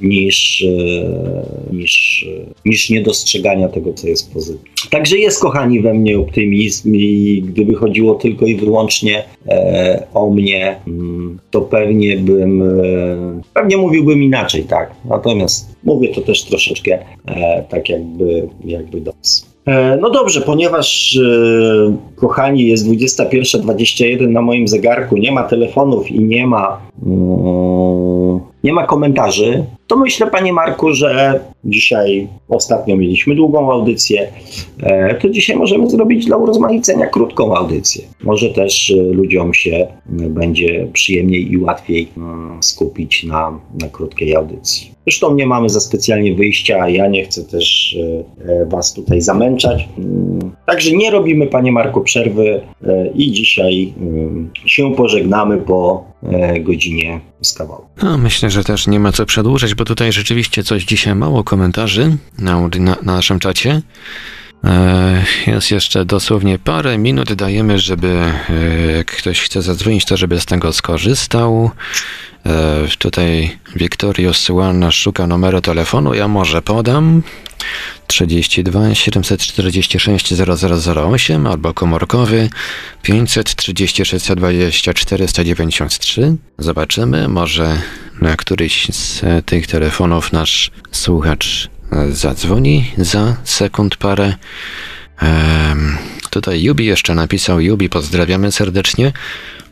[0.00, 2.26] niż, e, niż,
[2.64, 4.70] niż niedostrzegania tego, co jest pozytywne.
[4.90, 10.80] Także jest, kochani, we mnie optymizm i gdyby chodziło tylko i wyłącznie e, o mnie,
[10.86, 14.90] mm, to pewnie bym, e, pewnie mówiłbym inaczej, tak.
[15.04, 19.50] Natomiast mówię to też troszeczkę e, tak jakby, jakby do was.
[19.66, 26.20] E, no dobrze, ponieważ e, kochani jest 21.21 na moim zegarku, nie ma telefonów i
[26.20, 33.72] nie ma mm, nie ma komentarzy, to myślę, panie Marku, że dzisiaj ostatnio mieliśmy długą
[33.72, 34.32] audycję,
[34.82, 38.04] e, to dzisiaj możemy zrobić dla urozmaicenia krótką audycję.
[38.22, 44.90] Może też e, ludziom się będzie przyjemniej i łatwiej mm, skupić na, na krótkiej audycji.
[45.06, 47.96] Zresztą nie mamy za specjalnie wyjścia, ja nie chcę też
[48.48, 49.88] e, Was tutaj zamęczać.
[49.98, 52.60] Mm, także nie robimy, panie Marku, przerwy
[53.14, 56.04] i dzisiaj mm, się pożegnamy po
[56.60, 57.84] godzinie z kawału.
[58.02, 62.16] No, myślę, że też nie ma co przedłużać, bo tutaj rzeczywiście coś dzisiaj mało komentarzy
[62.38, 63.82] na, na, na naszym czacie.
[64.64, 70.46] E, jest jeszcze dosłownie parę minut dajemy, żeby e, ktoś chce zadzwonić, to żeby z
[70.46, 71.70] tego skorzystał.
[72.46, 77.22] E, tutaj Wiktorius One szuka numeru telefonu, ja może podam.
[78.06, 80.34] 32 746
[80.96, 82.48] 0008 albo komórkowy
[83.02, 86.36] 536 120 493.
[86.58, 87.78] Zobaczymy, może
[88.20, 91.70] na któryś z tych telefonów nasz słuchacz
[92.10, 94.34] zadzwoni za sekund parę.
[95.22, 95.98] Um,
[96.30, 97.60] tutaj Jubi jeszcze napisał.
[97.60, 99.12] Jubi, pozdrawiamy serdecznie.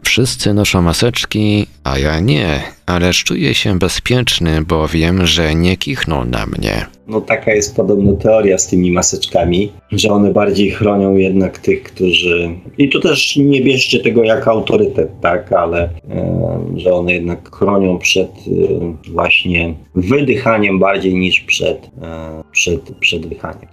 [0.03, 6.25] Wszyscy noszą maseczki, a ja nie, ależ czuję się bezpieczny, bo wiem, że nie kichną
[6.25, 6.98] na mnie.
[7.09, 12.51] No taka jest podobno teoria z tymi maseczkami, że one bardziej chronią jednak tych, którzy...
[12.79, 17.99] I tu też nie bierzcie tego jako autorytet, tak, ale e, że one jednak chronią
[17.99, 23.23] przed e, właśnie wydychaniem bardziej niż przed, e, przed, przed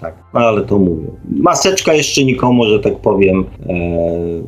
[0.01, 0.15] tak.
[0.33, 1.07] No ale to mówię.
[1.31, 3.45] Maseczka jeszcze nikomu, że tak powiem,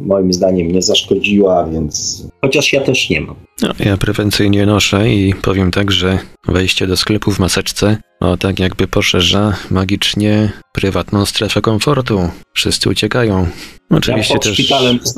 [0.02, 3.36] moim zdaniem nie zaszkodziła, więc chociaż ja też nie mam.
[3.62, 8.60] No, ja prewencyjnie noszę i powiem tak, że wejście do sklepu w maseczce, no tak
[8.60, 12.30] jakby poszerza magicznie prywatną strefę komfortu.
[12.54, 13.48] Wszyscy uciekają.
[13.90, 14.60] Oczywiście Ja też,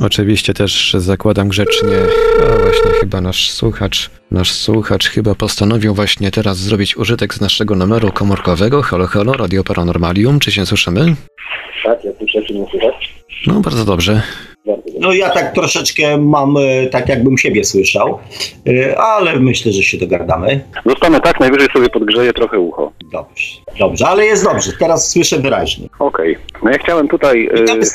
[0.05, 1.97] oczywiście też zakładam grzecznie,
[2.43, 7.75] a właśnie chyba nasz słuchacz, nasz słuchacz chyba postanowił właśnie teraz zrobić użytek z naszego
[7.75, 8.81] numeru komórkowego.
[8.81, 11.15] Halo, halo, Radio Paranormalium, czy się słyszymy?
[11.83, 13.13] Tak, ja słyszę, czy nie słychać?
[13.47, 14.21] No bardzo dobrze.
[14.99, 18.19] No ja tak troszeczkę mam, e, tak jakbym siebie słyszał,
[18.67, 20.61] e, ale myślę, że się dogadamy.
[20.85, 22.91] Zostanę tak, najwyżej sobie podgrzeję trochę ucho.
[23.11, 25.87] Dobrze, dobrze, ale jest dobrze, teraz słyszę wyraźnie.
[25.99, 26.37] Okej.
[26.63, 27.49] No ja chciałem tutaj
[27.81, 27.93] z,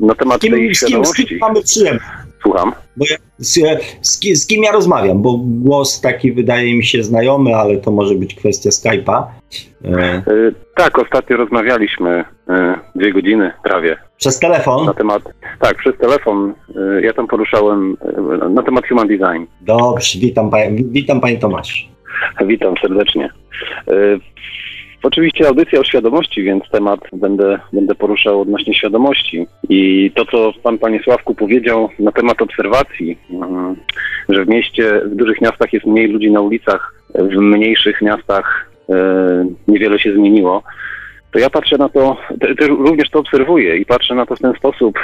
[0.00, 1.26] na temat z, kim, tej z, kim, z świadomości.
[1.26, 2.04] kim mamy przyjemność?
[2.42, 2.72] Słucham.
[2.96, 3.58] Bo ja, z,
[4.02, 7.90] z, ki- z kim ja rozmawiam, bo głos taki wydaje mi się znajomy, ale to
[7.90, 9.24] może być kwestia Skype'a.
[10.76, 12.24] Tak, ostatnio rozmawialiśmy
[12.94, 14.86] dwie godziny prawie przez telefon?
[14.86, 15.22] na temat.
[15.60, 16.54] Tak, przez telefon.
[16.76, 17.96] E, ja tam poruszałem
[18.44, 19.44] e, na temat human design.
[19.60, 20.50] Dobrze, witam,
[20.90, 21.88] witam panie Tomasz.
[22.46, 23.30] Witam serdecznie.
[23.88, 23.94] E,
[25.02, 29.46] Oczywiście audycja o świadomości, więc temat będę, będę poruszał odnośnie świadomości.
[29.68, 33.76] I to, co pan, panie Sławku, powiedział na temat obserwacji, mm,
[34.28, 38.70] że w mieście, w dużych miastach jest mniej ludzi na ulicach, w mniejszych miastach
[39.68, 40.62] niewiele się zmieniło,
[41.34, 44.40] to ja patrzę na to, te, te, również to obserwuję i patrzę na to w
[44.40, 44.98] ten sposób,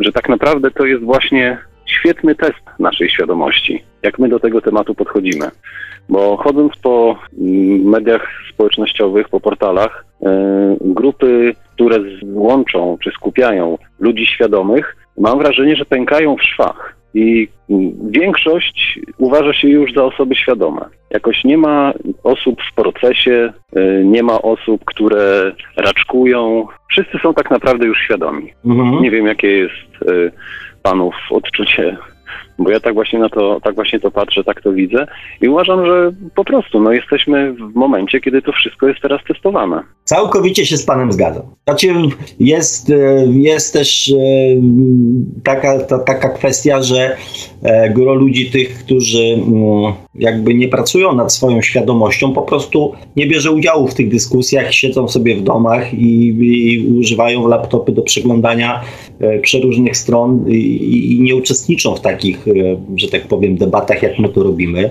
[0.00, 4.94] że tak naprawdę to jest właśnie świetny test naszej świadomości, jak my do tego tematu
[4.94, 5.50] podchodzimy.
[6.08, 14.26] Bo chodząc po mm, mediach społecznościowych, po portalach, e, grupy, które łączą czy skupiają ludzi
[14.26, 16.96] świadomych, mam wrażenie, że pękają w szwach.
[17.14, 17.48] I
[18.10, 20.80] większość uważa się już za osoby świadome.
[21.10, 21.92] Jakoś nie ma
[22.24, 26.66] osób w procesie, e, nie ma osób, które raczkują.
[26.90, 28.52] Wszyscy są tak naprawdę już świadomi.
[28.64, 29.02] Mhm.
[29.02, 30.32] Nie wiem, jakie jest y,
[30.82, 31.96] panów odczucie,
[32.58, 35.06] bo ja tak właśnie na to, tak właśnie to patrzę, tak to widzę
[35.40, 39.82] i uważam, że po prostu no, jesteśmy w momencie, kiedy to wszystko jest teraz testowane.
[40.04, 41.42] Całkowicie się z panem zgadzam.
[41.64, 41.86] Znaczy
[42.40, 44.14] jest, e, jest też
[45.44, 47.16] taka, ta, taka kwestia, że
[47.62, 53.26] e, gro ludzi tych, którzy mm, jakby nie pracują nad swoją świadomością, po prostu nie
[53.26, 58.80] bierze udziału w tych dyskusjach, siedzą sobie w domach i, i używają laptopy do przeglądania
[59.20, 62.52] e, przeróżnych stron i, i nie uczestniczą w takich, e,
[62.96, 64.90] że tak powiem, debatach, jak my to robimy.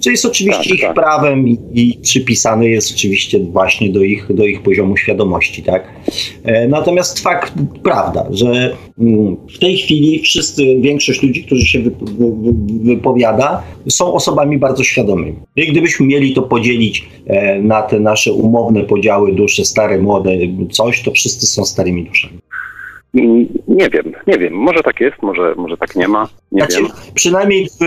[0.00, 0.94] Co jest oczywiście Tak, ich tak.
[0.94, 5.84] prawem i, i przypisane jest oczywiście właśnie do ich, do ich poziomu świadomości, tak?
[6.44, 12.10] E, Natomiast fakt, prawda, że mm, w tej chwili wszyscy, większość ludzi, którzy się wyp-
[12.18, 15.34] wy- wy- wypowiada, są osobami bardzo świadomymi.
[15.56, 20.30] I gdybyśmy mieli to podzielić e, na te nasze umowne podziały dusze, stare, młode,
[20.70, 22.38] coś, to wszyscy są starymi duszami.
[23.14, 26.82] I Nie wiem, nie wiem, może tak jest, może, może tak nie ma, nie Znaczy,
[26.82, 26.92] wiem.
[27.14, 27.78] przynajmniej, w,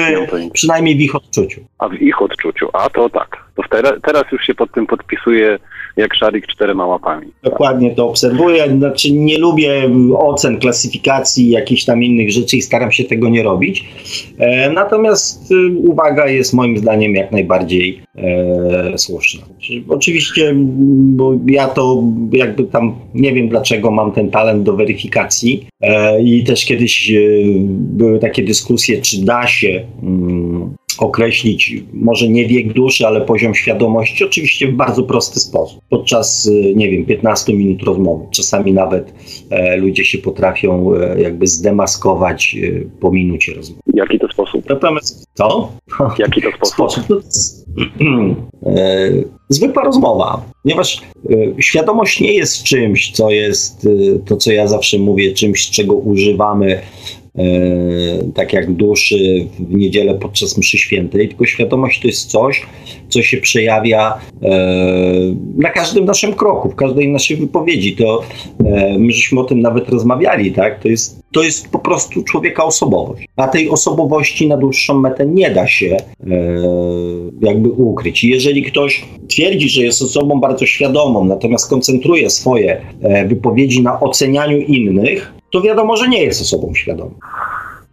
[0.53, 1.61] przynajmniej w ich odczuciu.
[1.78, 5.59] A w ich odczuciu, a to tak, to teraz, teraz już się pod tym podpisuje
[5.98, 7.28] jak szarik czterema łapami.
[7.44, 8.78] Dokładnie to obserwuję.
[8.78, 13.86] Znaczy, nie lubię ocen, klasyfikacji, jakichś tam innych rzeczy i staram się tego nie robić.
[14.38, 19.41] E, natomiast y, uwaga jest moim zdaniem jak najbardziej e, słuszna.
[19.60, 20.68] Czy- Oczywiście, m,
[21.18, 26.44] bo ja to jakby tam nie wiem dlaczego mam ten talent do weryfikacji e, i
[26.44, 27.20] też kiedyś e,
[27.70, 30.53] były takie dyskusje, czy da się mm,
[31.00, 35.82] określić może nie wiek duszy, ale poziom świadomości, oczywiście w bardzo prosty sposób.
[35.89, 38.26] Podczas, y, nie wiem, 15 minut rozmowy.
[38.32, 39.14] Czasami nawet
[39.50, 43.82] e, ludzie się potrafią e, jakby zdemaskować e, po minucie rozmowy.
[43.94, 44.70] Jaki to sposób?
[44.70, 45.72] Natomiast co?
[46.20, 46.74] Jaki to sposób?
[46.74, 47.08] Sposób.
[47.08, 47.66] To jest,
[48.66, 49.12] e,
[49.50, 55.00] zwykła rozmowa, ponieważ e, świadomość nie jest czymś, co jest, e, to co ja zawsze
[55.00, 56.82] mówię, czymś, czego używamy
[58.34, 62.66] tak jak duszy w niedzielę podczas mszy świętej, tylko świadomość to jest coś,
[63.14, 64.49] co się przejawia e,
[65.57, 67.95] na każdym naszym kroku, w każdej naszej wypowiedzi.
[67.95, 68.24] To
[68.66, 70.80] e, my żeśmy o tym nawet rozmawiali, tak?
[70.80, 73.28] To jest, to jest po prostu człowieka osobowość.
[73.36, 76.36] A tej osobowości na dłuższą metę nie da się e,
[77.41, 78.24] jakby ukryć.
[78.24, 82.82] Jeżeli ktoś twierdzi, że jest osobą bardzo świadomą, natomiast koncentruje swoje
[83.28, 87.11] wypowiedzi na ocenianiu innych, to wiadomo, że nie jest osobą świadomą.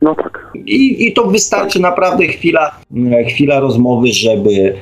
[0.02, 0.39] No tak.
[0.54, 2.80] I, I to wystarczy naprawdę chwila,
[3.28, 4.74] chwila rozmowy, żeby,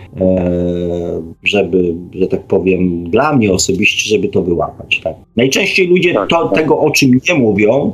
[1.44, 5.00] żeby, że tak powiem, dla mnie osobiście, żeby to wyłapać.
[5.04, 5.14] Tak.
[5.36, 6.58] Najczęściej ludzie tak, to, tak.
[6.58, 7.92] tego, o czym nie mówią,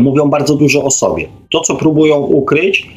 [0.00, 1.28] mówią bardzo dużo o sobie.
[1.50, 2.88] To, co próbują ukryć,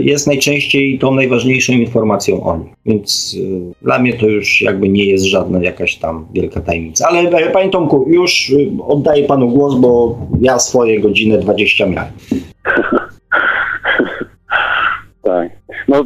[0.00, 2.72] jest najczęściej tą najważniejszą informacją o nich.
[2.86, 3.36] Więc
[3.82, 7.08] dla mnie to już jakby nie jest żadna jakaś tam wielka tajemnica.
[7.08, 8.52] Ale panie Tomku, już
[8.86, 12.12] oddaję panu głos, bo ja swoje godzinę 20 miałem.
[15.94, 16.04] No,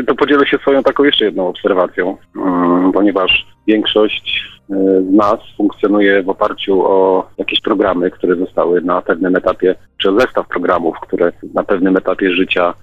[0.00, 4.74] y, to podzielę się swoją taką jeszcze jedną obserwacją, mm, ponieważ większość y,
[5.10, 10.48] z nas funkcjonuje w oparciu o jakieś programy, które zostały na pewnym etapie, czy zestaw
[10.48, 12.74] programów, które na pewnym etapie życia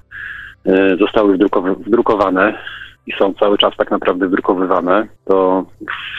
[0.68, 1.38] y, zostały
[1.88, 2.54] wdrukowane
[3.08, 5.66] i są cały czas tak naprawdę wydrukowywane, to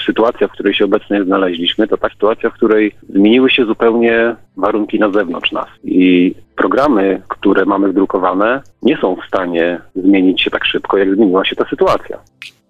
[0.07, 4.99] sytuacja, w której się obecnie znaleźliśmy, to ta sytuacja, w której zmieniły się zupełnie warunki
[4.99, 5.67] na zewnątrz nas.
[5.85, 11.45] I programy, które mamy wdrukowane, nie są w stanie zmienić się tak szybko, jak zmieniła
[11.45, 12.19] się ta sytuacja.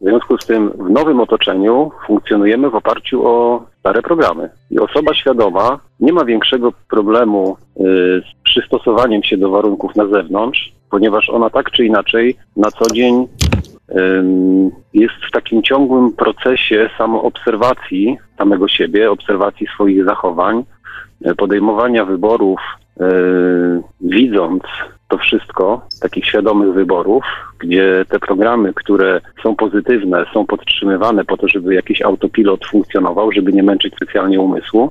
[0.01, 4.51] W związku z tym w nowym otoczeniu funkcjonujemy w oparciu o stare programy.
[4.71, 7.83] I osoba świadoma nie ma większego problemu y,
[8.21, 13.29] z przystosowaniem się do warunków na zewnątrz, ponieważ ona tak czy inaczej na co dzień
[14.95, 20.65] jest w takim ciągłym procesie samoobserwacji samego siebie, obserwacji swoich zachowań,
[21.25, 22.61] e, podejmowania wyborów,
[23.01, 23.05] e,
[24.01, 24.63] widząc
[25.09, 27.25] to wszystko, takich świadomych wyborów,
[27.59, 33.53] gdzie te programy, które są pozytywne, są podtrzymywane po to, żeby jakiś autopilot funkcjonował, żeby
[33.53, 34.91] nie męczyć specjalnie umysłu,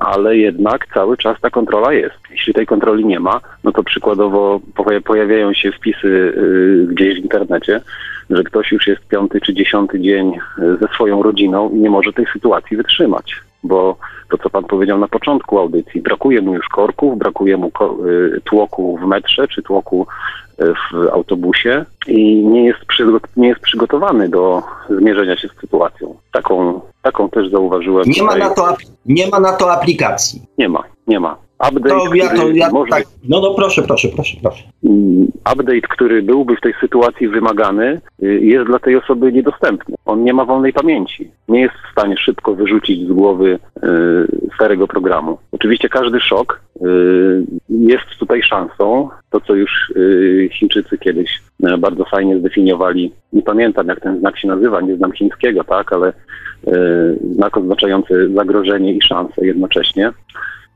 [0.00, 2.27] ale jednak cały czas ta kontrola jest.
[2.30, 4.60] Jeśli tej kontroli nie ma, no to przykładowo
[5.04, 7.80] pojawiają się wpisy y, gdzieś w internecie,
[8.30, 12.12] że ktoś już jest piąty czy dziesiąty dzień y, ze swoją rodziną i nie może
[12.12, 13.96] tej sytuacji wytrzymać, bo
[14.30, 17.66] to, co pan powiedział na początku audycji, brakuje mu już korków, brakuje mu
[18.06, 20.06] y, tłoku w metrze czy tłoku
[20.58, 22.80] w autobusie i nie jest,
[23.36, 26.16] nie jest przygotowany do zmierzenia się z sytuacją.
[26.32, 28.04] Taką, taką też zauważyłem.
[28.06, 28.76] Nie ma, na to,
[29.06, 30.42] nie ma na to aplikacji.
[30.58, 31.36] Nie ma, nie ma.
[31.58, 33.04] Update, to ja to, ja, tak.
[33.28, 34.64] No, no proszę, proszę, proszę, proszę.
[34.84, 39.94] Mm, update, który byłby w tej sytuacji wymagany, y, jest dla tej osoby niedostępny.
[40.04, 41.30] On nie ma wolnej pamięci.
[41.48, 43.80] Nie jest w stanie szybko wyrzucić z głowy y,
[44.54, 45.38] starego programu.
[45.52, 49.08] Oczywiście każdy szok y, jest tutaj szansą.
[49.30, 49.92] To, co już
[50.52, 51.40] Chińczycy kiedyś
[51.78, 53.12] bardzo fajnie zdefiniowali.
[53.32, 56.12] Nie pamiętam, jak ten znak się nazywa, nie znam chińskiego, tak, ale
[57.34, 60.12] znak oznaczający zagrożenie i szansę jednocześnie.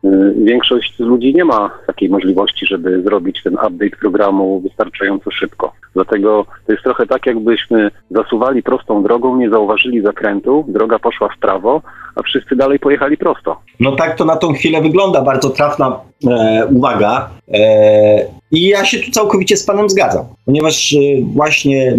[0.05, 5.73] Y, większość ludzi nie ma takiej możliwości, żeby zrobić ten update programu wystarczająco szybko.
[5.95, 11.39] Dlatego to jest trochę tak, jakbyśmy zasuwali prostą drogą, nie zauważyli zakrętu, droga poszła w
[11.39, 11.83] prawo,
[12.17, 13.57] a wszyscy dalej pojechali prosto.
[13.81, 16.01] No tak to na tą chwilę wygląda, bardzo trafna
[16.31, 17.31] e, uwaga.
[17.55, 21.99] E, I ja się tu całkowicie z Panem zgadzam, ponieważ e, właśnie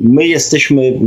[0.00, 0.98] my jesteśmy,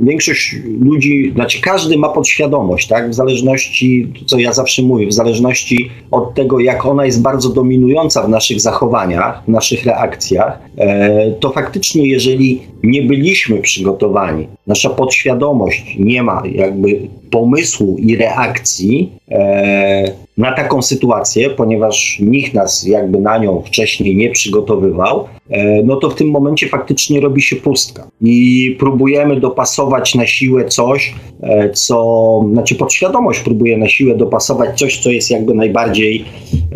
[0.00, 5.90] większość ludzi, znaczy każdy ma podświadomość, tak, w zależności, co ja zawsze mówię, w zależności
[6.10, 11.50] od tego, jak ona jest bardzo dominująca w naszych zachowaniach, w naszych reakcjach, e, to
[11.50, 20.52] faktycznie, jeżeli nie byliśmy przygotowani, nasza podświadomość nie ma jakby pomysłu i reakcji e, na
[20.52, 26.14] taką sytuację, ponieważ nikt nas jakby na nią wcześniej nie przygotowywał, e, no to w
[26.14, 28.08] tym momencie faktycznie robi się pustka.
[28.20, 34.98] I próbujemy dopasować na siłę coś, e, co, znaczy podświadomość próbuje na siłę dopasować coś,
[34.98, 36.24] co jest jakby najbardziej,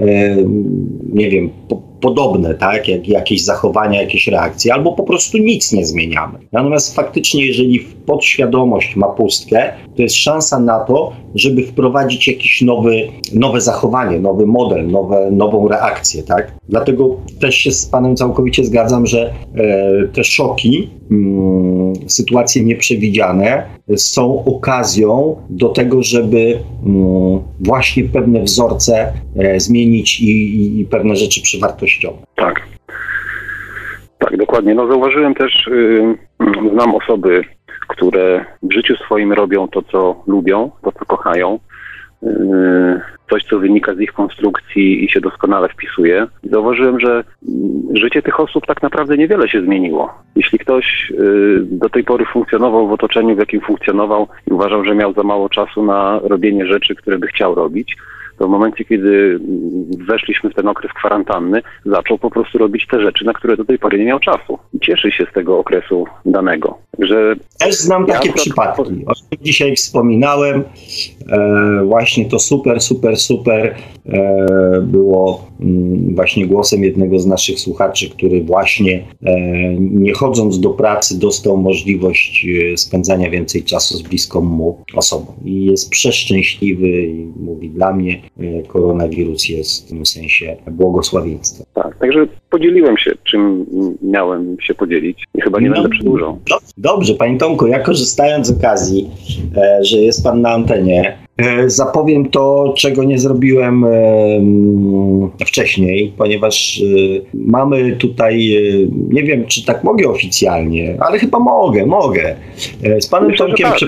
[0.01, 0.37] e,
[1.13, 5.87] nie wiem, po, podobne, tak, jak jakieś zachowania, jakieś reakcje, albo po prostu nic nie
[5.87, 6.39] zmieniamy.
[6.53, 13.09] Natomiast faktycznie, jeżeli podświadomość ma pustkę, to jest szansa na to, żeby wprowadzić jakiś nowy,
[13.35, 16.53] nowe zachowanie, nowy model, nowe, nową reakcję, tak.
[16.69, 24.45] Dlatego też się z Panem całkowicie zgadzam, że e, te szoki, mm, sytuacje nieprzewidziane są
[24.45, 31.43] okazją do tego, żeby mm, właśnie pewne wzorce e, zmienić i, i pewne rzeczy
[32.35, 32.63] Tak.
[34.19, 34.75] Tak, dokładnie.
[34.75, 36.15] No zauważyłem też, yy,
[36.75, 37.45] znam osoby,
[37.89, 41.59] które w życiu swoim robią to, co lubią, to, co kochają.
[42.23, 46.27] Yy, coś, co wynika z ich konstrukcji i się doskonale wpisuje.
[46.45, 47.25] Zauważyłem, że
[47.95, 50.15] życie tych osób tak naprawdę niewiele się zmieniło.
[50.37, 54.95] Jeśli ktoś yy, do tej pory funkcjonował w otoczeniu, w jakim funkcjonował i uważał, że
[54.95, 57.97] miał za mało czasu na robienie rzeczy, które by chciał robić,
[58.43, 59.41] to w momencie, kiedy
[60.09, 63.79] weszliśmy w ten okres kwarantanny, zaczął po prostu robić te rzeczy, na które do tej
[63.79, 64.59] pory nie miał czasu.
[64.75, 66.79] I cieszy się z tego okresu danego.
[66.99, 69.05] Że Też znam takie ja przypadki.
[69.07, 70.65] O czym dzisiaj wspominałem.
[71.31, 73.75] E, właśnie to super, super, super
[74.07, 79.35] e, było mm, właśnie głosem jednego z naszych słuchaczy, który właśnie e,
[79.81, 85.27] nie chodząc do pracy dostał możliwość e, spędzania więcej czasu z bliską mu osobą.
[85.45, 88.23] I jest przeszczęśliwy i mówi, dla mnie
[88.69, 91.67] koronawirus jest w tym sensie błogosławieństwem.
[91.75, 93.67] Tak, także podzieliłem się, czym
[94.03, 96.39] miałem się podzielić i chyba nie no, będę przedłużał.
[96.79, 99.11] Dobrze, Panie Tomku, ja korzystając z okazji,
[99.57, 103.85] e, że jest Pan na antenie, e, zapowiem to, czego nie zrobiłem
[105.47, 106.83] wcześniej, ponieważ
[107.35, 108.57] mamy tutaj,
[109.09, 112.37] nie wiem czy tak mogę oficjalnie, ale chyba mogę, mogę.
[113.01, 113.79] Z Panem Myślę, Tomkiem, tak.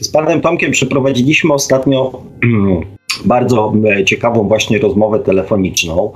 [0.00, 2.12] z Panem Tomkiem przeprowadziliśmy ostatnio
[3.24, 6.12] bardzo e, ciekawą właśnie rozmowę telefoniczną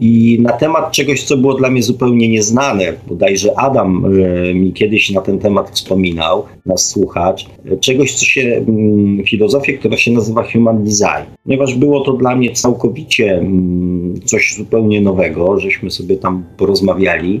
[0.00, 2.92] i na temat czegoś, co było dla mnie zupełnie nieznane.
[3.08, 7.46] Bodajże Adam e, mi kiedyś na ten temat wspominał, nas słuchacz,
[7.80, 11.30] czegoś, co się, mm, filozofię, która się nazywa human design.
[11.44, 17.40] Ponieważ było to dla mnie całkowicie mm, coś zupełnie nowego, żeśmy sobie tam porozmawiali.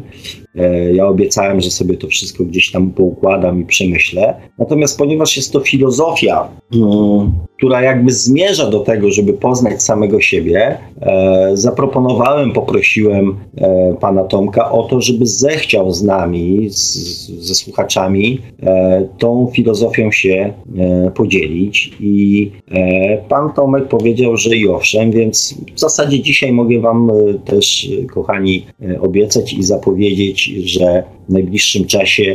[0.94, 4.34] Ja obiecałem, że sobie to wszystko gdzieś tam poukładam i przemyślę.
[4.58, 10.78] Natomiast ponieważ jest to filozofia, mm, która jakby zmierza do tego, żeby poznać samego siebie,
[11.00, 18.40] e, zaproponowałem, poprosiłem e, pana Tomka o to, żeby zechciał z nami, z, ze słuchaczami,
[18.62, 21.90] e, tą filozofią się e, podzielić.
[22.00, 27.34] I e, pan Tomek powiedział, że i owszem, więc w zasadzie dzisiaj mogę wam e,
[27.34, 28.66] też, kochani,
[29.00, 32.34] obiecać i zapowiedzieć, że w najbliższym czasie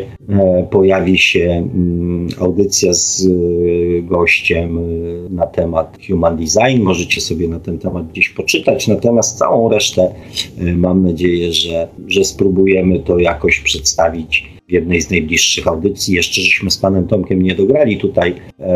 [0.70, 3.28] pojawi się mm, audycja z
[4.04, 4.80] gościem
[5.30, 6.84] na temat human design.
[6.84, 8.88] Możecie sobie na ten temat gdzieś poczytać.
[8.88, 10.14] Natomiast całą resztę
[10.62, 16.16] y, mam nadzieję, że, że spróbujemy to jakoś przedstawić w jednej z najbliższych audycji.
[16.16, 18.76] Jeszcze żeśmy z panem Tomkiem nie dograli tutaj e,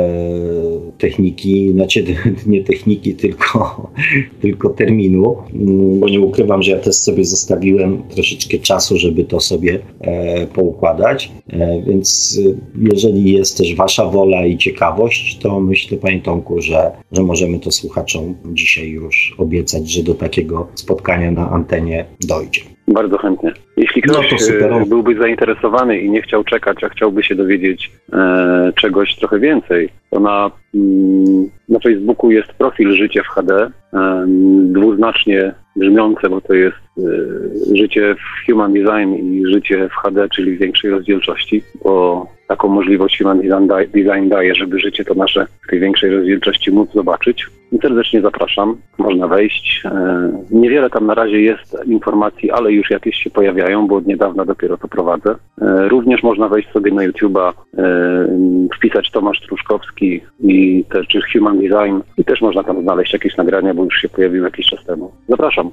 [0.97, 2.05] techniki, znaczy
[2.45, 3.89] nie techniki, tylko,
[4.41, 5.35] tylko terminu,
[5.99, 11.31] bo nie ukrywam, że ja też sobie zostawiłem troszeczkę czasu, żeby to sobie e, poukładać.
[11.49, 12.39] E, więc
[12.81, 17.71] jeżeli jest też wasza wola i ciekawość, to myślę, panie Tomku, że, że możemy to
[17.71, 22.76] słuchaczom dzisiaj już obiecać, że do takiego spotkania na antenie dojdzie.
[22.87, 23.53] Bardzo chętnie.
[23.77, 24.33] Jeśli no ktoś
[24.69, 29.89] no byłby zainteresowany i nie chciał czekać, a chciałby się dowiedzieć e, czegoś trochę więcej,
[30.09, 34.25] to na, mm, na Facebooku jest profil Życie w HD, e,
[34.63, 37.01] dwuznacznie brzmiące, bo to jest e,
[37.75, 43.17] życie w Human Design i życie w HD, czyli w większej rozdzielczości, bo taką możliwość
[43.17, 43.41] Human
[43.93, 47.45] Design daje, żeby życie to nasze w tej większej rozdzielczości móc zobaczyć.
[47.71, 49.81] I serdecznie zapraszam, można wejść.
[49.85, 54.45] E, niewiele tam na razie jest informacji, ale już jakieś się pojawiają, bo od niedawna
[54.45, 55.35] dopiero to prowadzę.
[55.61, 58.27] E, również można wejść sobie na YouTube'a, e,
[58.77, 63.73] wpisać Tomasz Truszkowski i też czy Human Design i też można tam znaleźć jakieś nagrania,
[63.73, 65.11] bo już się pojawiły jakiś czas temu.
[65.29, 65.71] Zapraszam.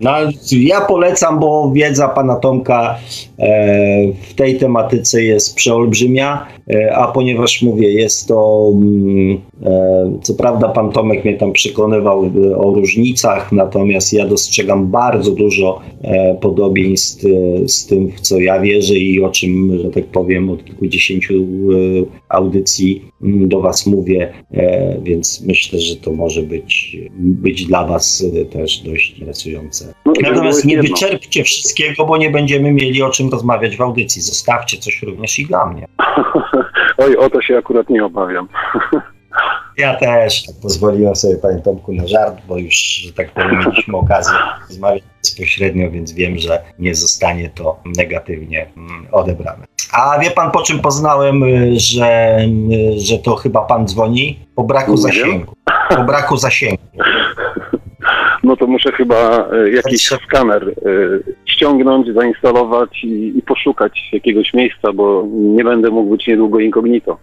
[0.00, 0.10] No,
[0.52, 2.98] ja polecam, bo wiedza pana Tomka
[3.38, 6.46] e, w tej tematyce jest przeolbrzymia,
[6.92, 12.56] a ponieważ mówię, jest to, mm, e, co prawda pan Tomek mnie tam przekonywał e,
[12.56, 18.60] o różnicach, natomiast ja dostrzegam bardzo dużo e, podobieństw e, z tym, w co ja
[18.60, 21.34] wierzę i o czym, że tak powiem, od kilkudziesięciu
[22.28, 24.32] audycji mm, do was mówię,
[25.02, 29.94] więc myślę, że to może być, być dla was też dość interesujące.
[30.06, 34.22] No, Natomiast nie wyczerpcie wszystkiego, bo nie będziemy mieli o czym rozmawiać w audycji.
[34.22, 35.86] Zostawcie coś również i dla mnie.
[36.98, 38.48] Oj, o to się akurat nie obawiam.
[39.76, 43.96] Ja też tak pozwoliłem sobie, panie Tomku, na żart, bo już, że tak powiem, mieliśmy
[43.96, 44.34] okazję
[44.68, 49.66] rozmawiać bezpośrednio, więc wiem, że nie zostanie to negatywnie mm, odebrane.
[49.92, 52.38] A wie pan, po czym poznałem, y, że,
[52.96, 54.38] y, że to chyba pan dzwoni?
[54.54, 55.54] Po braku zasięgu.
[55.88, 56.88] Po braku zasięgu
[58.42, 60.72] no to muszę chyba e, jakiś skaner e,
[61.58, 67.18] ściągnąć, zainstalować i, i, poszukać jakiegoś miejsca, bo nie będę mógł być niedługo incognito.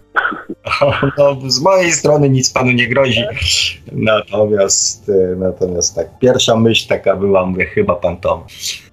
[1.18, 3.22] No, z mojej strony nic panu nie grozi.
[3.92, 8.40] Natomiast, e, natomiast tak, pierwsza myśl taka była, mówię, chyba pan Tom.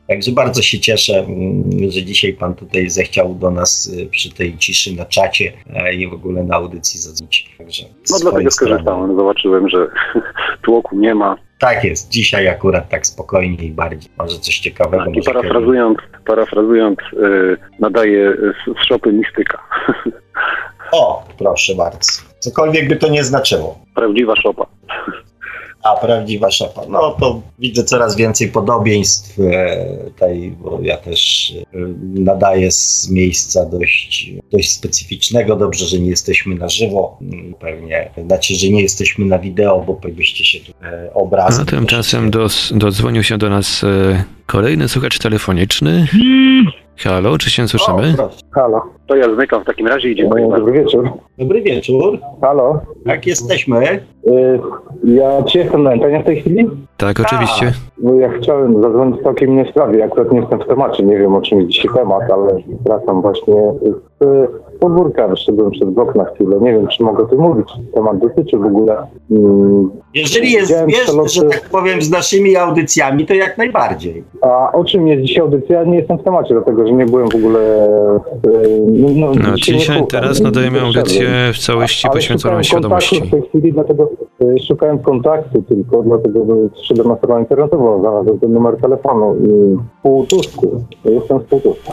[0.08, 4.96] Także bardzo się cieszę, mm, że dzisiaj Pan tutaj zechciał do nas przy tej ciszy
[4.96, 5.52] na czacie
[5.98, 7.50] i w ogóle na audycji zadzwonić.
[7.58, 9.86] Także no dlatego skorzystałem, zobaczyłem, że
[10.64, 15.04] tłoku nie ma, tak jest, dzisiaj akurat tak spokojnie i bardziej, może coś ciekawego.
[15.04, 19.58] Tak, parafrazując, parafrazując yy, nadaje z, z szopy mistyka.
[20.94, 22.22] O, proszę bardzo.
[22.38, 23.78] Cokolwiek by to nie znaczyło.
[23.94, 24.66] Prawdziwa szopa.
[25.82, 26.82] A prawdziwa szopa.
[26.88, 33.66] No to widzę coraz więcej podobieństw e, tutaj, bo ja też e, nadaję z miejsca
[33.66, 35.56] dość, dość specyficznego.
[35.56, 37.18] Dobrze, że nie jesteśmy na żywo.
[37.20, 41.62] Mm, Pewnie, znaczy, że nie jesteśmy na wideo, bo byście się tu e, obrazem.
[41.68, 43.84] A tymczasem dos, dodzwonił się do nas
[44.46, 46.06] kolejny słuchacz telefoniczny.
[46.96, 48.12] Halo, czy się słyszymy?
[48.12, 48.38] O, proszę.
[48.50, 48.82] Halo.
[49.12, 50.66] To ja zmykam w takim razie i dziękuję bardzo.
[50.66, 51.10] Dobry wieczór.
[51.38, 52.18] Dobry wieczór.
[52.40, 52.80] Halo.
[53.06, 53.76] Jak jesteśmy?
[53.78, 54.00] E,
[55.04, 56.70] Ja ci jestem na antenie w tej chwili?
[56.96, 57.72] Tak, oczywiście.
[57.98, 59.98] Bo ja chciałem zadzwonić w całkiem innej sprawie.
[59.98, 62.56] Ja akurat nie jestem w temacie, nie wiem o czym jest dzisiaj temat, ale
[62.86, 63.54] wracam właśnie
[64.20, 64.46] z e,
[64.80, 65.28] podwórka.
[65.28, 66.56] Wyszedłem przed blok na chwilę.
[66.60, 67.68] Nie wiem, czy mogę o tym mówić.
[67.94, 68.96] Temat dotyczy w ogóle.
[69.30, 74.24] Mm, Jeżeli jest zbieżny, że tak powiem, z naszymi audycjami, to jak najbardziej.
[74.42, 75.84] A o czym jest dzisiaj audycja?
[75.84, 77.60] Nie jestem w temacie, dlatego że nie byłem w ogóle.
[77.60, 78.22] e,
[79.02, 80.06] No, No, nie dzisiaj, słucham.
[80.06, 83.20] teraz nadajemy Nie audycję w całości poświęconą świadomości.
[83.22, 84.10] w tej chwili, dlatego
[84.40, 89.48] e, szukałem kontaktu tylko, dlatego że wszedłem na stronę internetową, znalazłem ten numer telefonu i
[89.76, 91.92] w Półtusku, jestem z Półtuska.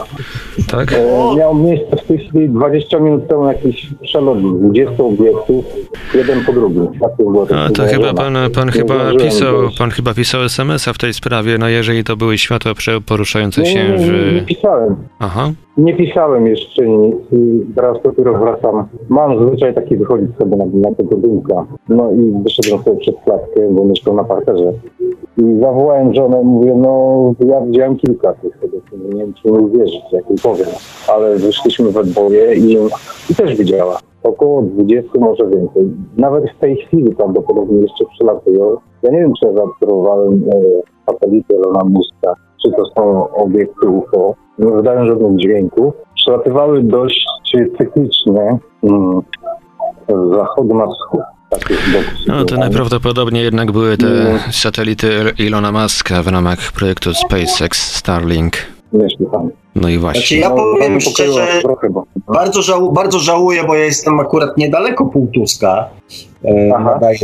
[0.70, 0.92] Tak?
[0.92, 5.64] E, miał miejsce w tej chwili 20 minut temu jakiś przelot 20 obiektów,
[6.14, 6.86] jeden po drugim.
[7.00, 7.10] Tak
[7.56, 11.58] A to chyba pan, pan Nie chyba pisał, pan chyba pisał SMS-a w tej sprawie,
[11.58, 12.72] no jeżeli to były światła
[13.06, 14.44] poruszające Nie, się nie, nie, nie, nie w...
[14.46, 14.96] pisałem.
[15.18, 18.84] Aha, Nie pisałem jeszcze nic i teraz dopiero wracam.
[19.08, 21.66] Mam zwyczaj taki wychodzić sobie na, na tego dółka.
[21.88, 24.72] No i wyszedłem sobie przed klatkę, bo mieszkam na parterze.
[25.38, 28.76] I zawołałem żonę, mówię, no ja widziałem kilka tych tego,
[29.14, 30.68] nie wiem czy mi uwierzyć, jak jej powiem.
[31.08, 32.76] Ale wyszliśmy we dwoje i,
[33.30, 33.98] i też widziała.
[34.22, 35.90] Około 20, może więcej.
[36.16, 38.76] Nawet w tej chwili prawdopodobnie jeszcze przylatują.
[39.02, 40.60] Ja nie wiem, czy ja zaobserwowałem e,
[41.06, 44.34] satelity Elona Muska, czy to są obiekty UFO.
[44.58, 45.94] Nie wydają żadnych dźwięków.
[46.14, 47.26] Przelatywały dość
[47.78, 49.20] cyklicznie mm,
[50.08, 51.20] z zachodu na wschód.
[51.50, 51.74] Boki
[52.26, 54.52] no to najprawdopodobniej jednak były te Nie.
[54.52, 58.52] satelity Ilona Muska w ramach projektu SpaceX Starlink.
[58.92, 59.50] Myśli pan.
[59.74, 60.20] No i właśnie.
[60.20, 62.04] Znaczy ja No, powiem niepokoiło szczerze, Trochę, bo...
[62.26, 65.88] bardzo, żału, bardzo żałuję, bo ja jestem akurat niedaleko Półtuska.
[66.44, 66.84] E, Aha.
[66.84, 67.18] nadaję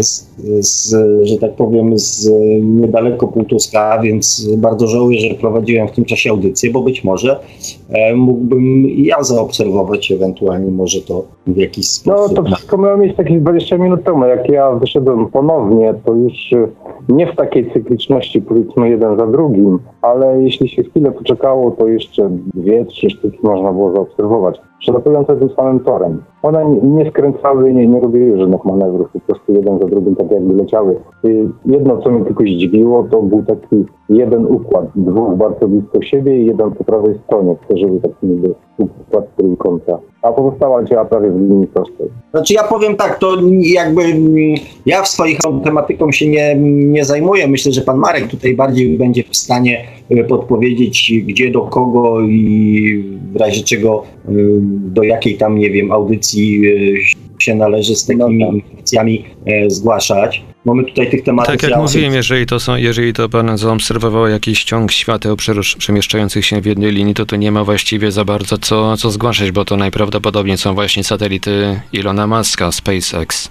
[0.61, 2.31] z, że tak powiem, z
[2.63, 7.41] niedaleko Półtuska, więc bardzo żałuję, że prowadziłem w tym czasie audycję, bo być może
[7.89, 12.37] e, mógłbym i ja zaobserwować ewentualnie może to w jakiś No sposób.
[12.37, 14.25] to wszystko miało miejsce jakieś 20 minut temu.
[14.25, 16.69] Jak ja wyszedłem ponownie, to już y,
[17.09, 22.31] nie w takiej cykliczności, powiedzmy jeden za drugim, ale jeśli się chwilę poczekało, to jeszcze
[22.55, 24.61] dwie, trzy sztuki można było zaobserwować.
[24.79, 26.23] Przelatujące tym samym torem.
[26.43, 30.55] One nie- skręcały, nie, nie robiły żadnych manewrów, po prostu jeden za drugim tak jakby
[30.55, 30.97] leciały.
[31.25, 36.43] Y, Jedno, co mnie tylko zdziwiło, to był taki jeden układ, dwóch bardzo blisko siebie
[36.43, 39.99] i jeden po prawej stronie, którzy był taki niby układ trójkąta.
[40.23, 42.07] A pozostała leciała prawie w linii prostej.
[42.31, 44.55] Znaczy ja powiem tak, to jakby mm,
[44.87, 46.57] ja w swoich tematyką się nie,
[46.95, 47.49] nie zajmuję.
[47.49, 53.05] Myślę, że pan Marek tutaj bardziej będzie w stanie e, podpowiedzieć, gdzie, do kogo i
[53.33, 54.33] w razie czego e,
[54.71, 58.55] do jakiej tam, nie wiem, audycji e, się należy z takimi No tak.
[58.55, 59.25] informacjami
[59.69, 60.45] zgłaszać.
[60.67, 61.55] Mamy tutaj tych tematów.
[61.55, 65.77] Tak jak ja mówiłem, jeżeli to, są, jeżeli to pan zaobserwował jakiś ciąg świateł przerusz-
[65.77, 69.51] przemieszczających się w jednej linii, to tu nie ma właściwie za bardzo co, co zgłaszać,
[69.51, 73.49] bo to najprawdopodobniej są właśnie satelity Ilona Muska, SpaceX.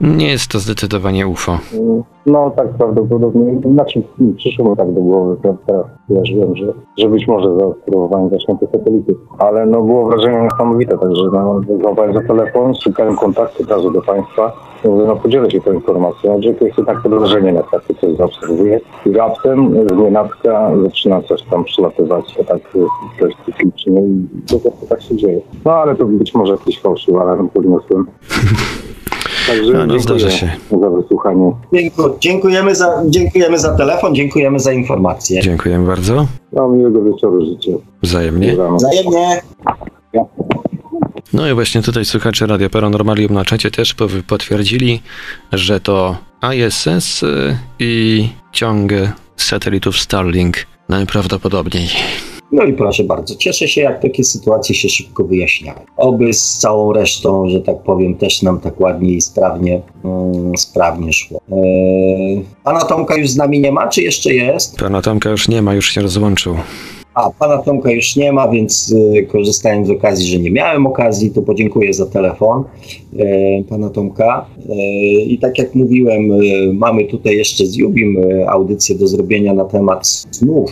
[0.00, 1.58] Nie jest to zdecydowanie UFO.
[2.26, 3.60] No tak prawdopodobnie.
[3.72, 8.58] Znaczy mi przyszło tak do głowy, teraz teraz kojarzyłem, że, że być może zaobserwowałem właśnie
[8.58, 9.14] te satelity.
[9.38, 14.02] Ale no było wrażenie niesamowite, także no, złapałem za telefon, szukałem kontaktu od razu do
[14.02, 14.52] Państwa.
[14.84, 18.80] Mówię, no podzielę się tą informacją, to jest jednak podejrzenie na takie coś zaobserwuję.
[19.06, 22.58] I raptem z nienacka zaczyna coś tam przylatywać, tak
[23.20, 25.40] dość cyklicznie i po prostu tak się dzieje.
[25.64, 28.06] No ale to być może jakiś fałszywy alarm podniosłem.
[29.48, 30.50] Także No, no, zdarza się.
[30.80, 31.52] za wysłuchanie.
[32.20, 35.40] Dziękujemy, za, dziękujemy za telefon, dziękujemy za informację.
[35.42, 36.26] Dziękuję bardzo.
[36.52, 37.70] No, miłego wieczoru życzę.
[38.02, 38.56] Wzajemnie.
[38.76, 39.40] Wzajemnie.
[41.32, 45.02] No i właśnie tutaj słuchacze Radia Paranormalium na czacie też powy- potwierdzili,
[45.52, 46.16] że to
[46.54, 48.92] ISS y, i ciąg
[49.36, 50.56] satelitów Starlink
[50.88, 51.88] najprawdopodobniej.
[52.52, 55.80] No i proszę bardzo, cieszę się, jak takie sytuacje się szybko wyjaśniają.
[55.96, 61.12] Oby z całą resztą, że tak powiem, też nam tak ładnie i sprawnie, mm, sprawnie
[61.12, 61.40] szło.
[61.52, 64.76] Eee, pana Tomka już z nami nie ma, czy jeszcze jest?
[64.76, 66.56] Pana Tomka już nie ma, już się rozłączył.
[67.16, 71.30] A, pana Tomka już nie ma, więc y, korzystając z okazji, że nie miałem okazji,
[71.30, 72.64] to podziękuję za telefon
[73.18, 74.46] e, pana Tomka.
[74.68, 74.74] E,
[75.22, 76.36] I tak jak mówiłem, e,
[76.72, 80.70] mamy tutaj jeszcze z Jubim e, audycję do zrobienia na temat snów,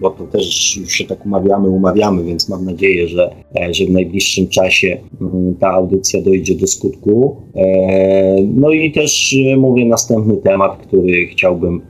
[0.00, 3.90] bo to też już się tak umawiamy, umawiamy, więc mam nadzieję, że, e, że w
[3.90, 7.36] najbliższym czasie mm, ta audycja dojdzie do skutku.
[8.54, 11.80] No i też mówię następny temat, który chciałbym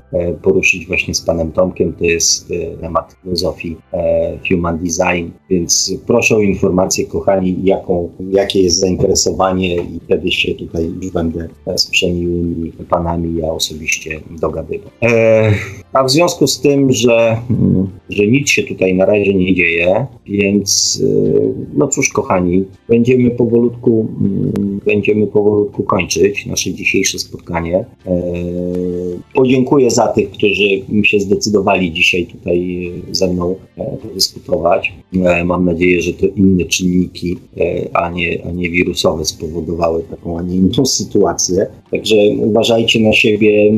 [0.43, 6.41] poruszyć właśnie z panem Tomkiem, to jest temat filozofii e, human design, więc proszę o
[6.41, 13.37] informację, kochani, jaką, jakie jest zainteresowanie i wtedy się tutaj już będę z przemiłymi panami
[13.37, 14.91] ja osobiście dogadywał.
[15.03, 15.53] E,
[15.93, 20.07] a w związku z tym, że, mm, że nic się tutaj na razie nie dzieje,
[20.27, 21.41] więc e,
[21.75, 27.85] no cóż, kochani, będziemy powolutku, mm, będziemy powolutku kończyć nasze dzisiejsze spotkanie.
[29.35, 30.65] Podziękuję za tych, którzy
[31.03, 33.55] się zdecydowali dzisiaj tutaj ze mną
[34.03, 34.93] podyskutować.
[35.25, 40.39] E, Mam nadzieję, że to inne czynniki, e, a nie, a nie wirusowe spowodowały taką,
[40.39, 41.67] a nie inną sytuację.
[41.91, 43.73] Także uważajcie na siebie.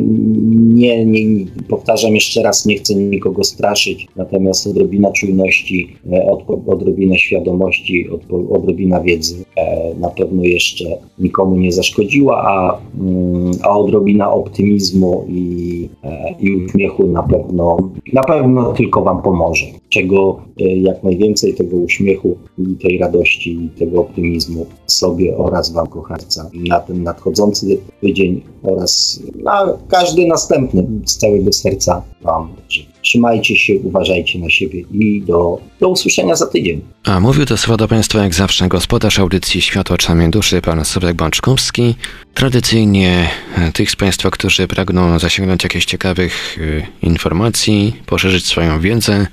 [0.74, 7.18] Nie, nie, powtarzam jeszcze raz, nie chcę nikogo straszyć, natomiast odrobina czujności, e, od, odrobina
[7.18, 10.84] świadomości, od, odrobina wiedzy e, na pewno jeszcze
[11.18, 17.76] nikomu nie zaszkodziła, a, mm, a odrobina optymizmu i, e, i uśmiechu na pewno,
[18.12, 19.66] na pewno tylko Wam pomoże.
[19.88, 25.86] Czego e, jak najwięcej tego uśmiechu i tej radości i tego optymizmu sobie oraz Wam
[25.86, 32.91] kocharca na ten nadchodzący tydzień oraz na każdy następny z całego serca Wam życzę.
[33.02, 36.80] Trzymajcie się, uważajcie na siebie i do, do usłyszenia za tydzień.
[37.04, 41.16] A mówił to słowa do Państwa jak zawsze gospodarz audycji Światło Oczami Duszy, pan Sławek
[41.16, 41.94] Bączkowski.
[42.34, 49.26] Tradycyjnie e, tych z Państwa, którzy pragną zasięgnąć jakichś ciekawych e, informacji, poszerzyć swoją wiedzę,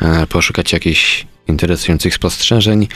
[0.00, 2.88] e, poszukać jakichś interesujących spostrzeżeń,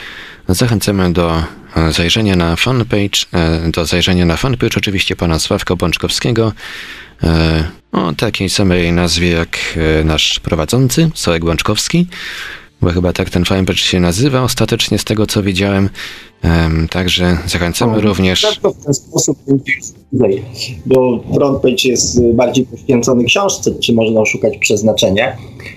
[0.49, 1.43] zachęcamy do
[1.91, 3.19] zajrzenia na fanpage,
[3.71, 6.53] do zajrzenia na fanpage oczywiście pana Sławka Bączkowskiego,
[7.91, 9.57] o takiej samej nazwie jak
[9.99, 12.07] e, nasz prowadzący, Sławek Bączkowski
[12.81, 15.89] bo chyba tak ten fanpage się nazywa ostatecznie z tego co widziałem.
[16.41, 18.41] Em, także zachęcamy również.
[18.41, 19.37] Tylko w ten sposób
[20.85, 25.76] bo frontpage jest bardziej poświęcony książce, czy można oszukać przeznaczenie, e,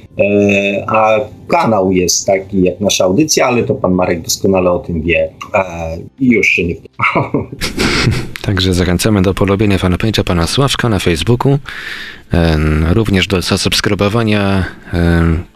[0.87, 1.19] a
[1.49, 5.65] kanał jest taki jak nasza audycja, ale to pan Marek doskonale o tym wie e,
[6.20, 6.74] i już się nie
[8.43, 11.59] Także zachęcamy do polubienia fanpage'a pana Sławka na Facebooku.
[12.32, 14.65] em, Również do zasubskrybowania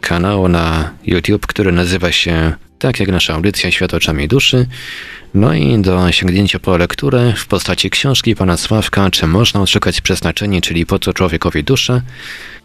[0.01, 2.53] kanału na YouTube, który nazywa się
[2.85, 4.67] tak jak nasza audycja Świat oczami duszy.
[5.35, 10.61] No i do sięgnięcia po lekturę w postaci książki pana Sławka, czy można odszukać przeznaczenie,
[10.61, 12.03] czyli po co człowiekowi dusza.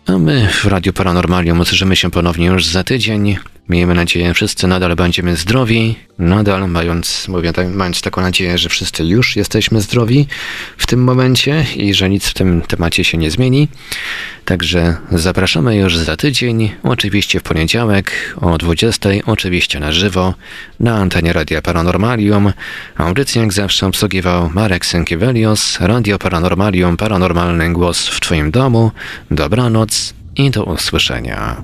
[0.05, 3.37] A my w Radiu Paranormalium usłyszymy się ponownie już za tydzień.
[3.69, 9.03] Miejmy nadzieję, wszyscy nadal będziemy zdrowi, nadal mając, mówię, tak, mając taką nadzieję, że wszyscy
[9.03, 10.27] już jesteśmy zdrowi
[10.77, 13.67] w tym momencie i że nic w tym temacie się nie zmieni.
[14.45, 20.33] Także zapraszamy już za tydzień, oczywiście w poniedziałek o 20, oczywiście na żywo,
[20.79, 22.53] na antenie Radia Paranormalium.
[22.97, 28.91] Audycję jak zawsze obsługiwał Marek Sękiewelios, Radio Paranormalium, paranormalny głos w Twoim domu.
[29.31, 31.63] Dobranoc i do usłyszenia.